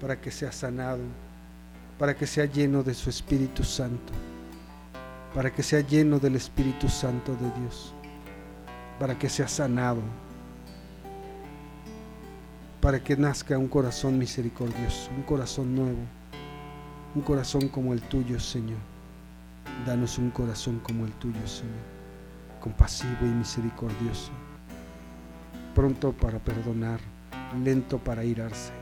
[0.00, 1.02] para que sea sanado,
[1.98, 4.14] para que sea lleno de su Espíritu Santo,
[5.34, 7.92] para que sea lleno del Espíritu Santo de Dios,
[8.98, 10.00] para que sea sanado
[12.80, 16.00] para que nazca un corazón misericordioso, un corazón nuevo,
[17.14, 18.78] un corazón como el tuyo, Señor.
[19.86, 21.84] Danos un corazón como el tuyo, Señor,
[22.58, 24.30] compasivo y misericordioso,
[25.74, 27.00] pronto para perdonar,
[27.62, 28.72] lento para irarse,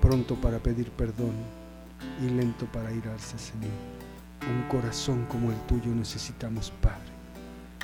[0.00, 1.34] pronto para pedir perdón
[2.22, 3.70] y lento para irarse, Señor.
[4.42, 7.12] Un corazón como el tuyo necesitamos, Padre.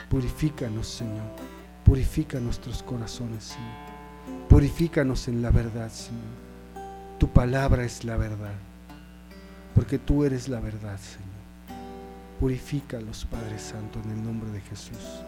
[0.08, 1.57] Purifícanos, Señor
[1.88, 4.46] Purifica nuestros corazones, Señor.
[4.50, 6.20] Purifícanos en la verdad, Señor.
[7.18, 8.52] Tu palabra es la verdad,
[9.74, 11.80] porque tú eres la verdad, Señor.
[12.40, 15.22] Purifícalos, Padre Santo, en el nombre de Jesús.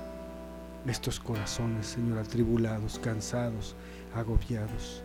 [0.87, 3.75] Estos corazones, Señor, atribulados, cansados,
[4.15, 5.03] agobiados.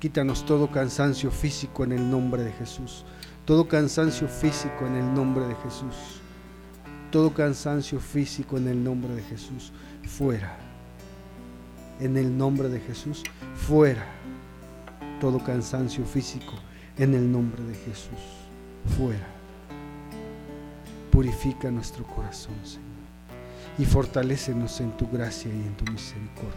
[0.00, 3.04] Quítanos todo cansancio físico en el nombre de Jesús.
[3.44, 6.20] Todo cansancio físico en el nombre de Jesús.
[7.12, 9.72] Todo cansancio físico en el nombre de Jesús
[10.04, 10.56] fuera.
[12.00, 13.22] En el nombre de Jesús,
[13.56, 14.06] fuera.
[15.20, 16.54] Todo cansancio físico,
[16.96, 18.20] en el nombre de Jesús,
[18.96, 19.26] fuera.
[21.10, 22.84] Purifica nuestro corazón, Señor,
[23.78, 26.52] y fortalécenos en tu gracia y en tu misericordia.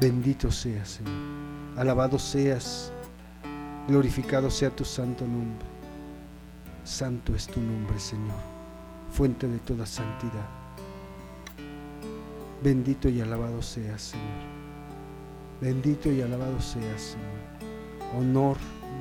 [0.00, 1.12] Bendito seas, Señor.
[1.76, 2.92] Alabado seas,
[3.88, 5.66] glorificado sea tu santo nombre.
[6.84, 8.40] Santo es tu nombre, Señor,
[9.10, 10.61] fuente de toda santidad.
[12.62, 14.26] Bendito y alabado seas, Señor.
[15.60, 17.42] Bendito y alabado seas, Señor.
[18.16, 18.56] Honor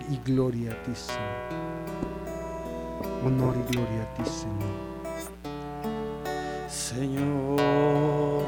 [0.10, 1.22] y gloria a ti, Señor.
[3.24, 4.92] Honor y gloria a ti, Señor.
[6.68, 8.46] Señor,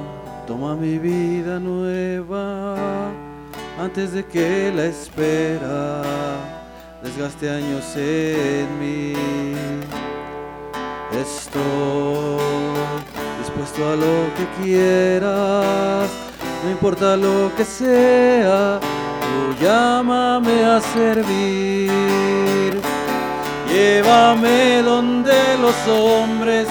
[0.47, 3.11] toma mi vida nueva
[3.79, 6.01] antes de que la espera
[7.03, 9.13] desgaste años en mí.
[11.11, 12.33] Estoy
[13.55, 16.09] dispuesto a lo que quieras,
[16.63, 22.81] no importa lo que sea, tú llámame a servir.
[23.67, 26.67] Llévame donde los hombres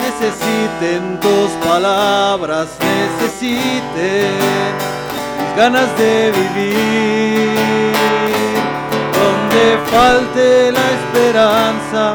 [0.00, 4.30] necesiten tus palabras, necesiten
[5.38, 7.94] mis ganas de vivir.
[9.18, 12.14] Donde falte la esperanza,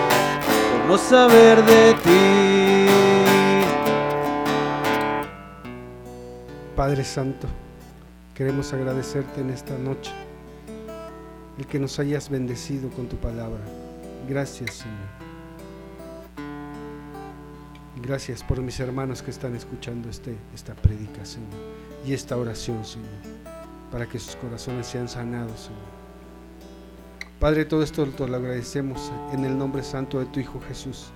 [0.87, 2.91] no saber de ti.
[6.75, 7.47] Padre Santo,
[8.33, 10.11] queremos agradecerte en esta noche
[11.57, 13.61] el que nos hayas bendecido con tu palabra.
[14.27, 15.31] Gracias, Señor.
[18.01, 21.45] Gracias por mis hermanos que están escuchando este, esta predicación
[22.03, 23.09] y esta oración, Señor,
[23.91, 26.00] para que sus corazones sean sanados, Señor.
[27.41, 31.07] Padre, todo esto te lo agradecemos en el nombre santo de tu Hijo Jesús,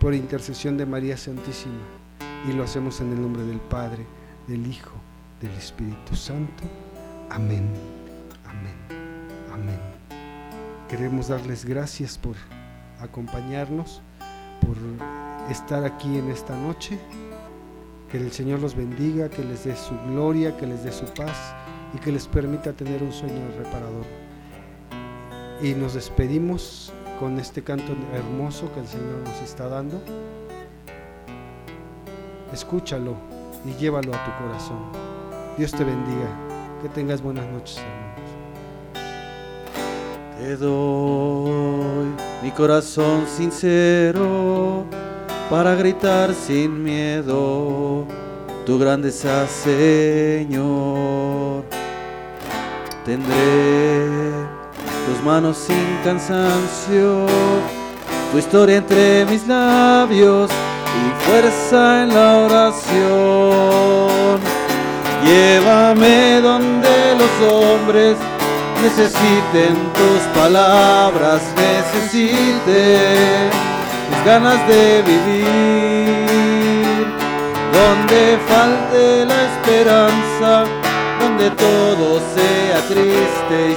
[0.00, 1.78] por intercesión de María Santísima,
[2.48, 4.04] y lo hacemos en el nombre del Padre,
[4.48, 4.90] del Hijo,
[5.40, 6.64] del Espíritu Santo.
[7.30, 7.68] Amén,
[8.44, 8.74] amén,
[9.52, 9.78] amén.
[10.88, 12.34] Queremos darles gracias por
[12.98, 14.02] acompañarnos,
[14.62, 14.76] por
[15.52, 16.98] estar aquí en esta noche.
[18.10, 21.54] Que el Señor los bendiga, que les dé su gloria, que les dé su paz
[21.94, 24.29] y que les permita tener un sueño reparador.
[25.62, 30.00] Y nos despedimos con este canto hermoso que el Señor nos está dando.
[32.52, 33.14] Escúchalo
[33.66, 34.78] y llévalo a tu corazón.
[35.58, 36.28] Dios te bendiga.
[36.82, 38.10] Que tengas buenas noches, hermanos.
[40.38, 42.08] Te doy
[42.42, 44.86] mi corazón sincero
[45.50, 48.06] para gritar sin miedo
[48.64, 50.44] tu grandeza, Señor.
[53.04, 54.39] Tendré
[55.06, 57.26] tus manos sin cansancio,
[58.32, 64.10] tu historia entre mis labios y fuerza en la oración.
[65.24, 68.16] Llévame donde los hombres
[68.82, 73.50] necesiten tus palabras, necesiten
[74.10, 76.26] mis ganas de vivir,
[77.72, 80.64] donde falte la esperanza,
[81.20, 83.76] donde todo sea triste y